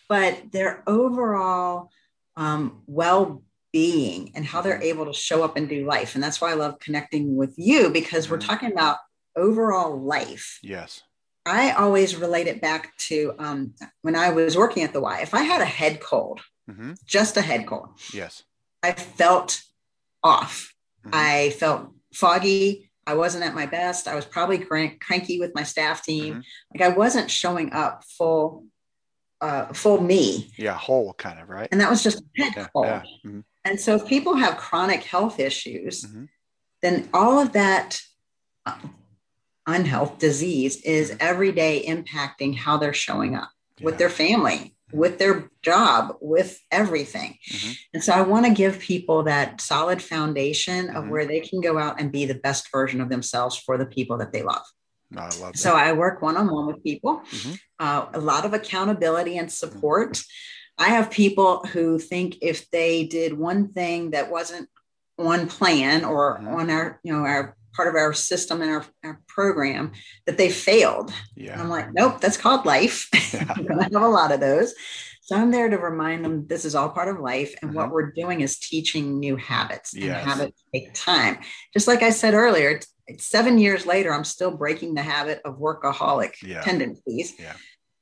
but 0.08 0.52
their 0.52 0.84
overall 0.88 1.90
um, 2.38 2.84
well 2.86 3.44
being 3.74 4.32
and 4.36 4.46
how 4.46 4.62
they're 4.62 4.82
able 4.82 5.06
to 5.06 5.14
show 5.14 5.44
up 5.44 5.58
and 5.58 5.68
do 5.68 5.86
life. 5.86 6.16
And 6.16 6.24
that's 6.24 6.40
why 6.40 6.52
I 6.52 6.56
love 6.56 6.80
connecting 6.80 7.36
with 7.36 7.56
you 7.58 7.90
because 7.90 8.30
we're 8.30 8.38
mm-hmm. 8.38 8.48
talking 8.48 8.72
about 8.72 8.98
overall 9.36 10.00
life. 10.00 10.60
Yes. 10.62 11.04
I 11.46 11.72
always 11.72 12.16
relate 12.16 12.48
it 12.48 12.62
back 12.62 12.96
to 12.98 13.34
um, 13.38 13.74
when 14.02 14.16
I 14.16 14.32
was 14.32 14.58
working 14.58 14.84
at 14.84 14.94
the 14.94 15.02
Y. 15.02 15.20
If 15.22 15.34
I 15.34 15.44
had 15.44 15.62
a 15.62 15.66
head 15.66 16.00
cold, 16.00 16.42
mm-hmm. 16.70 16.94
just 17.06 17.38
a 17.38 17.42
head 17.42 17.68
cold, 17.68 17.90
yes, 18.12 18.44
I 18.82 18.94
felt 18.94 19.62
off. 20.24 20.74
Mm-hmm. 21.06 21.12
I 21.14 21.50
felt 21.52 21.92
foggy. 22.14 22.92
I 23.08 23.14
wasn't 23.14 23.44
at 23.44 23.54
my 23.54 23.68
best. 23.68 24.08
I 24.08 24.16
was 24.16 24.26
probably 24.26 24.58
crank, 24.58 25.00
cranky 25.00 25.40
with 25.40 25.54
my 25.54 25.62
staff 25.62 26.04
team. 26.04 26.34
Mm-hmm. 26.34 26.80
Like 26.80 26.92
I 26.92 26.98
wasn't 26.98 27.30
showing 27.30 27.72
up 27.72 28.04
full, 28.04 28.66
uh, 29.42 29.68
full 29.74 30.02
me. 30.02 30.52
Yeah, 30.58 30.74
whole 30.74 31.14
kind 31.14 31.40
of 31.40 31.48
right. 31.48 31.70
And 31.72 31.80
that 31.82 31.92
was 31.92 32.02
just 32.02 32.24
head 32.36 32.54
yeah, 32.56 32.68
cold. 32.74 32.88
Yeah. 32.88 33.04
Mm-hmm. 33.26 33.40
And 33.66 33.80
so, 33.80 33.96
if 33.96 34.08
people 34.08 34.36
have 34.36 34.58
chronic 34.58 35.04
health 35.04 35.40
issues, 35.40 36.04
mm-hmm. 36.04 36.26
then 36.82 37.10
all 37.14 37.40
of 37.40 37.54
that 37.54 38.02
unhealth 39.68 40.20
disease 40.20 40.82
is 40.82 41.10
mm-hmm. 41.10 41.18
every 41.20 41.52
day 41.52 41.84
impacting 41.88 42.56
how 42.56 42.78
they're 42.78 42.94
showing 42.94 43.36
up 43.36 43.50
yeah. 43.78 43.86
with 43.86 43.98
their 43.98 44.10
family 44.10 44.76
mm-hmm. 44.90 44.98
with 44.98 45.18
their 45.18 45.50
job 45.62 46.16
with 46.22 46.60
everything 46.72 47.38
mm-hmm. 47.50 47.72
and 47.94 48.04
so 48.04 48.14
i 48.14 48.22
want 48.22 48.46
to 48.46 48.54
give 48.54 48.80
people 48.80 49.24
that 49.24 49.60
solid 49.60 50.02
foundation 50.02 50.90
of 50.90 51.04
mm-hmm. 51.04 51.10
where 51.10 51.26
they 51.26 51.40
can 51.40 51.62
go 51.62 51.78
out 51.78 52.00
and 52.00 52.12
be 52.12 52.26
the 52.26 52.36
best 52.36 52.72
version 52.72 53.02
of 53.02 53.10
themselves 53.10 53.58
for 53.58 53.78
the 53.78 53.86
people 53.86 54.18
that 54.18 54.32
they 54.32 54.44
love 54.44 54.64
I 55.16 55.26
love 55.26 55.40
that. 55.40 55.58
so 55.58 55.76
i 55.76 55.92
work 55.94 56.22
one-on-one 56.22 56.68
with 56.68 56.84
people 56.84 57.22
mm-hmm. 57.32 57.54
uh, 57.80 58.08
a 58.14 58.20
lot 58.20 58.46
of 58.46 58.54
accountability 58.54 59.38
and 59.38 59.52
support 59.52 60.22
i 60.78 60.90
have 60.90 61.10
people 61.10 61.66
who 61.66 62.00
think 62.00 62.38
if 62.42 62.70
they 62.70 63.06
did 63.06 63.38
one 63.38 63.70
thing 63.70 64.12
that 64.12 64.30
wasn't 64.30 64.70
on 65.18 65.48
plan 65.48 66.04
or 66.04 66.38
on 66.40 66.70
our 66.70 67.00
you 67.04 67.14
know 67.14 67.26
our 67.26 67.56
part 67.76 67.88
of 67.88 67.96
our 67.96 68.14
system 68.14 68.62
and 68.62 68.72
our, 68.72 68.86
our 69.04 69.22
program 69.28 69.92
that 70.26 70.38
they 70.38 70.50
failed. 70.50 71.14
Yeah. 71.36 71.54
And 71.54 71.62
I'm 71.62 71.70
like, 71.70 71.94
nope, 71.94 72.22
that's 72.22 72.38
called 72.38 72.66
life. 72.66 73.10
Yeah. 73.34 73.54
I'm 73.54 73.66
to 73.66 73.84
have 73.84 74.02
a 74.02 74.08
lot 74.08 74.32
of 74.32 74.40
those. 74.40 74.74
So 75.22 75.36
I'm 75.36 75.50
there 75.50 75.68
to 75.68 75.78
remind 75.78 76.24
them 76.24 76.46
this 76.48 76.64
is 76.64 76.76
all 76.76 76.90
part 76.90 77.08
of 77.08 77.20
life. 77.20 77.56
And 77.62 77.72
mm-hmm. 77.72 77.78
what 77.80 77.92
we're 77.92 78.12
doing 78.12 78.42
is 78.42 78.60
teaching 78.60 79.20
new 79.20 79.36
habits. 79.36 79.94
And 79.94 80.04
yes. 80.04 80.24
habits 80.24 80.64
take 80.74 80.94
time. 80.94 81.40
Just 81.74 81.88
like 81.88 82.04
I 82.04 82.12
said 82.12 82.36
earlier, 82.36 82.70
it's, 82.70 82.88
it's 83.08 83.26
seven 83.26 83.58
years 83.58 83.86
later, 83.86 84.14
I'm 84.14 84.24
still 84.24 84.56
breaking 84.56 84.94
the 84.94 85.02
habit 85.02 85.42
of 85.44 85.58
workaholic 85.58 86.42
yeah. 86.44 86.62
tendencies. 86.62 87.34
Yeah. 87.40 87.54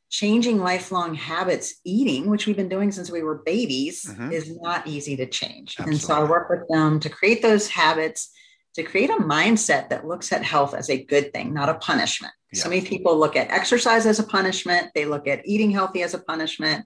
Changing 0.09 0.59
lifelong 0.59 1.15
habits, 1.15 1.75
eating, 1.85 2.29
which 2.29 2.45
we've 2.45 2.57
been 2.57 2.69
doing 2.69 2.91
since 2.91 3.09
we 3.09 3.23
were 3.23 3.41
babies, 3.45 4.05
mm-hmm. 4.05 4.31
is 4.31 4.55
not 4.61 4.85
easy 4.85 5.15
to 5.15 5.25
change. 5.25 5.77
Absolutely. 5.79 5.93
And 5.93 6.01
so 6.01 6.13
I 6.13 6.29
work 6.29 6.49
with 6.49 6.67
them 6.67 6.99
to 6.99 7.09
create 7.09 7.41
those 7.41 7.69
habits 7.69 8.31
to 8.75 8.83
create 8.83 9.09
a 9.09 9.15
mindset 9.15 9.89
that 9.89 10.07
looks 10.07 10.31
at 10.31 10.43
health 10.43 10.73
as 10.73 10.89
a 10.89 11.03
good 11.03 11.31
thing, 11.33 11.53
not 11.53 11.69
a 11.69 11.75
punishment. 11.75 12.33
Yeah. 12.51 12.63
So 12.63 12.69
many 12.69 12.81
people 12.81 13.17
look 13.17 13.35
at 13.35 13.51
exercise 13.51 14.05
as 14.05 14.19
a 14.19 14.23
punishment, 14.23 14.89
they 14.95 15.05
look 15.05 15.27
at 15.27 15.45
eating 15.45 15.71
healthy 15.71 16.03
as 16.03 16.13
a 16.13 16.19
punishment. 16.19 16.85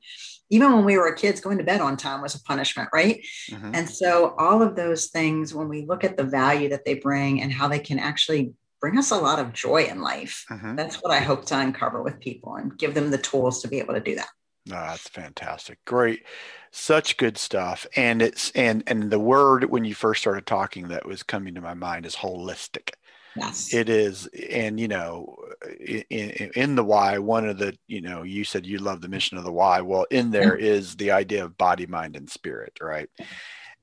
Even 0.50 0.72
when 0.72 0.86
we 0.86 0.98
were 0.98 1.12
kids, 1.12 1.42
going 1.42 1.58
to 1.58 1.64
bed 1.64 1.82
on 1.82 1.98
time 1.98 2.22
was 2.22 2.36
a 2.36 2.44
punishment, 2.44 2.88
right? 2.94 3.26
Mm-hmm. 3.52 3.72
And 3.74 3.90
so, 3.90 4.34
all 4.40 4.62
of 4.62 4.78
those 4.78 5.08
things, 5.08 5.54
when 5.54 5.68
we 5.68 5.86
look 5.86 6.06
at 6.06 6.16
the 6.16 6.24
value 6.24 6.70
that 6.70 6.86
they 6.86 6.94
bring 6.94 7.42
and 7.42 7.52
how 7.52 7.68
they 7.68 7.80
can 7.80 8.00
actually 8.00 8.54
bring 8.80 8.98
us 8.98 9.12
a 9.12 9.18
lot 9.18 9.40
of 9.40 9.52
joy 9.52 9.84
in 9.84 10.02
life, 10.02 10.46
mm-hmm. 10.50 10.76
that's 10.76 10.98
what 10.98 11.12
I 11.12 11.20
hope 11.20 11.46
to 11.48 11.60
uncover 11.60 12.02
with 12.02 12.22
people 12.22 12.56
and 12.56 12.78
give 12.78 12.94
them 12.94 13.12
the 13.12 13.18
tools 13.18 13.62
to 13.62 13.68
be 13.68 13.80
able 13.80 13.96
to 13.96 14.00
do 14.00 14.16
that. 14.16 14.30
Oh, 14.68 14.72
that's 14.72 15.08
fantastic. 15.08 15.84
Great. 15.86 16.24
Such 16.72 17.18
good 17.18 17.38
stuff. 17.38 17.86
And 17.96 18.22
it's 18.22 18.52
and 18.52 18.84
and 18.88 19.10
the 19.10 19.20
word 19.20 19.66
when 19.66 19.86
you 19.86 19.96
first 19.96 20.22
started 20.22 20.46
talking 20.46 20.90
that 20.90 21.06
was 21.06 21.24
coming 21.24 21.56
to 21.56 21.62
my 21.62 21.74
mind 21.74 22.06
is 22.06 22.16
holistic. 22.16 22.92
Yes. 23.36 23.74
It 23.74 23.88
is 23.90 24.28
and 24.52 24.80
you 24.80 24.88
know 24.88 25.38
in, 25.80 26.52
in 26.56 26.76
the 26.76 26.84
Y 26.84 27.20
one 27.20 27.48
of 27.48 27.58
the 27.60 27.78
you 27.88 28.02
know 28.02 28.24
you 28.24 28.44
said 28.44 28.66
you 28.66 28.80
love 28.80 29.02
the 29.02 29.08
mission 29.08 29.38
of 29.38 29.44
the 29.44 29.52
Y. 29.52 29.82
Well, 29.82 30.06
in 30.12 30.32
there 30.32 30.56
mm-hmm. 30.56 30.66
is 30.66 30.96
the 30.96 31.12
idea 31.12 31.46
of 31.46 31.58
body, 31.58 31.86
mind 31.86 32.16
and 32.16 32.30
spirit, 32.30 32.78
right? 32.82 33.10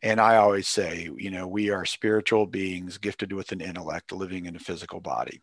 And 0.02 0.20
I 0.20 0.36
always 0.36 0.68
say, 0.68 1.08
you 1.16 1.30
know, 1.30 1.46
we 1.46 1.70
are 1.70 1.86
spiritual 1.86 2.44
beings 2.46 2.98
gifted 2.98 3.32
with 3.32 3.52
an 3.52 3.62
intellect 3.62 4.12
living 4.12 4.44
in 4.44 4.54
a 4.54 4.58
physical 4.58 5.00
body 5.00 5.40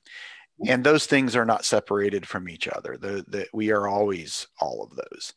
and 0.67 0.84
those 0.84 1.06
things 1.06 1.36
are 1.36 1.45
not 1.45 1.65
separated 1.65 2.28
from 2.28 2.50
each 2.50 2.67
other. 2.67 2.97
The, 2.97 3.26
the, 3.28 3.47
we 3.54 3.71
are 3.71 3.88
always 3.88 4.47
all 4.60 4.84
of 4.84 4.95
those. 4.95 5.34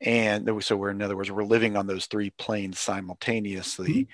And 0.00 0.62
so 0.62 0.76
we're, 0.76 0.90
in 0.90 1.02
other 1.02 1.16
words, 1.16 1.30
we're 1.30 1.44
living 1.44 1.76
on 1.76 1.86
those 1.86 2.06
three 2.06 2.30
planes 2.30 2.78
simultaneously. 2.78 3.88
Mm-hmm. 3.88 4.10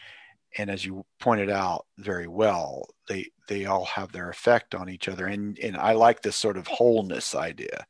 And 0.58 0.70
as 0.70 0.84
you 0.84 1.04
pointed 1.18 1.50
out 1.50 1.86
very 1.98 2.26
well, 2.26 2.86
they, 3.08 3.26
they 3.48 3.66
all 3.66 3.86
have 3.86 4.12
their 4.12 4.30
effect 4.30 4.74
on 4.74 4.88
each 4.88 5.08
other. 5.08 5.26
And, 5.26 5.58
and 5.58 5.76
I 5.76 5.92
like 5.92 6.22
this 6.22 6.36
sort 6.36 6.56
of 6.56 6.66
wholeness 6.66 7.34
idea 7.34 7.86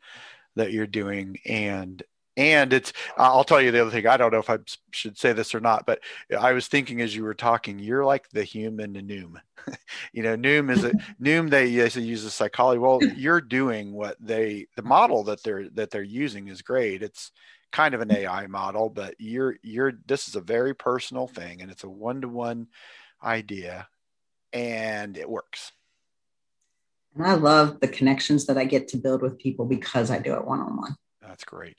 that 0.56 0.72
you're 0.72 0.86
doing. 0.86 1.38
And 1.44 2.02
and 2.36 2.72
it's 2.72 2.92
i'll 3.18 3.44
tell 3.44 3.60
you 3.60 3.70
the 3.70 3.80
other 3.80 3.90
thing 3.90 4.06
i 4.06 4.16
don't 4.16 4.32
know 4.32 4.38
if 4.38 4.48
i 4.48 4.58
should 4.90 5.18
say 5.18 5.32
this 5.32 5.54
or 5.54 5.60
not 5.60 5.84
but 5.84 6.00
i 6.38 6.52
was 6.52 6.66
thinking 6.66 7.00
as 7.00 7.14
you 7.14 7.22
were 7.22 7.34
talking 7.34 7.78
you're 7.78 8.04
like 8.04 8.28
the 8.30 8.44
human 8.44 8.94
noom. 8.94 9.36
You 10.12 10.24
know 10.24 10.36
noom 10.36 10.72
is 10.72 10.82
a 10.82 10.90
noom 11.22 11.48
they 11.48 11.66
yes, 11.66 11.94
use 11.94 12.24
a 12.24 12.32
psychology 12.32 12.80
well 12.80 13.00
you're 13.00 13.40
doing 13.40 13.92
what 13.92 14.16
they 14.18 14.66
the 14.74 14.82
model 14.82 15.22
that 15.24 15.40
they're 15.44 15.68
that 15.74 15.90
they're 15.90 16.02
using 16.02 16.48
is 16.48 16.62
great. 16.62 17.00
It's 17.00 17.30
kind 17.70 17.94
of 17.94 18.00
an 18.00 18.10
ai 18.10 18.48
model 18.48 18.90
but 18.90 19.14
you're 19.18 19.56
you're 19.62 19.92
this 20.06 20.26
is 20.26 20.34
a 20.34 20.40
very 20.40 20.74
personal 20.74 21.28
thing 21.28 21.62
and 21.62 21.70
it's 21.70 21.84
a 21.84 21.88
one-to-one 21.88 22.66
idea 23.22 23.86
and 24.52 25.16
it 25.16 25.30
works. 25.30 25.70
And 27.14 27.24
i 27.24 27.34
love 27.34 27.78
the 27.78 27.88
connections 27.88 28.46
that 28.46 28.58
i 28.58 28.64
get 28.64 28.88
to 28.88 28.96
build 28.96 29.22
with 29.22 29.38
people 29.38 29.64
because 29.64 30.10
i 30.10 30.18
do 30.18 30.34
it 30.34 30.44
one-on-one. 30.44 30.96
That's 31.20 31.44
great 31.44 31.78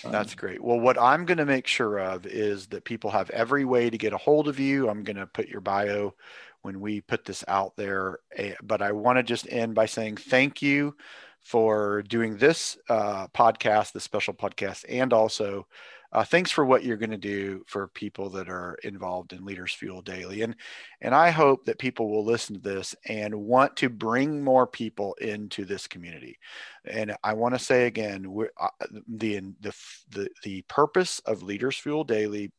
that's 0.00 0.34
great. 0.34 0.62
Well, 0.62 0.80
what 0.80 1.00
I'm 1.00 1.24
going 1.24 1.38
to 1.38 1.46
make 1.46 1.66
sure 1.66 1.98
of 1.98 2.26
is 2.26 2.66
that 2.68 2.84
people 2.84 3.10
have 3.10 3.30
every 3.30 3.64
way 3.64 3.90
to 3.90 3.98
get 3.98 4.12
a 4.12 4.18
hold 4.18 4.48
of 4.48 4.58
you. 4.58 4.88
I'm 4.88 5.02
going 5.02 5.16
to 5.16 5.26
put 5.26 5.48
your 5.48 5.60
bio 5.60 6.14
when 6.62 6.80
we 6.80 7.00
put 7.00 7.24
this 7.24 7.44
out 7.48 7.76
there. 7.76 8.18
Eh, 8.36 8.54
but 8.62 8.82
I 8.82 8.92
want 8.92 9.18
to 9.18 9.22
just 9.22 9.46
end 9.50 9.74
by 9.74 9.86
saying 9.86 10.16
thank 10.16 10.62
you 10.62 10.96
for 11.40 12.02
doing 12.02 12.36
this 12.36 12.78
uh, 12.88 13.26
podcast, 13.28 13.92
this 13.92 14.04
special 14.04 14.34
podcast, 14.34 14.84
and 14.88 15.12
also 15.12 15.66
uh, 16.12 16.24
thanks 16.24 16.50
for 16.50 16.64
what 16.64 16.84
you're 16.84 16.96
going 16.96 17.10
to 17.10 17.16
do 17.16 17.64
for 17.66 17.88
people 17.88 18.28
that 18.30 18.48
are 18.48 18.76
involved 18.82 19.32
in 19.32 19.44
Leaders 19.44 19.72
Fuel 19.74 20.02
Daily. 20.02 20.42
And, 20.42 20.54
and 21.00 21.14
I 21.14 21.30
hope 21.30 21.64
that 21.64 21.78
people 21.78 22.10
will 22.10 22.24
listen 22.24 22.54
to 22.56 22.60
this 22.60 22.94
and 23.06 23.34
want 23.34 23.76
to 23.78 23.88
bring 23.88 24.42
more 24.42 24.66
people 24.66 25.14
into 25.20 25.64
this 25.64 25.86
community. 25.86 26.38
And 26.84 27.14
I 27.24 27.32
want 27.32 27.54
to 27.54 27.58
say 27.58 27.86
again, 27.86 28.26
uh, 28.60 28.68
the, 29.08 29.40
the, 29.60 29.74
the, 30.10 30.28
the 30.44 30.62
purpose 30.62 31.20
of 31.20 31.42
Leaders 31.42 31.76
Fuel 31.78 32.04
Daily 32.04 32.52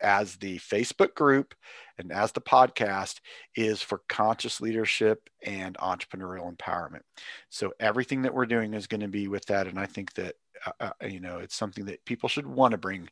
as 0.00 0.36
the 0.36 0.58
Facebook 0.58 1.14
group 1.14 1.54
and 1.98 2.12
as 2.12 2.32
the 2.32 2.40
podcast 2.40 3.20
is 3.54 3.82
for 3.82 4.02
conscious 4.08 4.60
leadership 4.60 5.28
and 5.44 5.76
entrepreneurial 5.78 6.54
empowerment. 6.54 7.02
So 7.50 7.72
everything 7.80 8.22
that 8.22 8.34
we're 8.34 8.46
doing 8.46 8.74
is 8.74 8.86
going 8.86 9.00
to 9.00 9.08
be 9.08 9.28
with 9.28 9.46
that. 9.46 9.66
And 9.66 9.78
I 9.78 9.86
think 9.86 10.14
that 10.14 10.36
uh, 10.66 10.72
uh, 10.80 10.90
uh, 11.02 11.06
you 11.06 11.20
know 11.20 11.38
it's 11.38 11.54
something 11.54 11.84
that 11.84 12.04
people 12.04 12.28
should 12.28 12.46
want 12.46 12.72
to 12.72 12.78
bring 12.78 13.08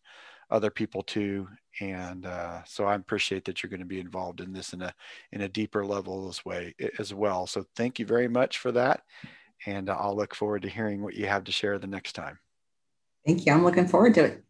other 0.50 0.70
people 0.70 1.02
to 1.02 1.48
and 1.80 2.26
uh, 2.26 2.62
so 2.64 2.84
i 2.84 2.94
appreciate 2.94 3.44
that 3.44 3.62
you're 3.62 3.70
going 3.70 3.80
to 3.80 3.86
be 3.86 4.00
involved 4.00 4.40
in 4.40 4.52
this 4.52 4.72
in 4.72 4.82
a 4.82 4.92
in 5.32 5.42
a 5.42 5.48
deeper 5.48 5.84
level 5.84 6.28
as 6.28 6.44
way 6.44 6.74
as 6.98 7.14
well. 7.14 7.46
So 7.46 7.64
thank 7.76 7.98
you 7.98 8.06
very 8.06 8.28
much 8.28 8.58
for 8.58 8.72
that 8.72 9.02
and 9.66 9.88
uh, 9.88 9.96
i'll 9.98 10.16
look 10.16 10.34
forward 10.34 10.62
to 10.62 10.68
hearing 10.68 11.02
what 11.02 11.14
you 11.14 11.26
have 11.26 11.44
to 11.44 11.52
share 11.52 11.78
the 11.78 11.86
next 11.86 12.12
time. 12.12 12.38
Thank 13.26 13.46
you. 13.46 13.52
I'm 13.52 13.64
looking 13.64 13.88
forward 13.88 14.14
to 14.14 14.24
it. 14.24 14.44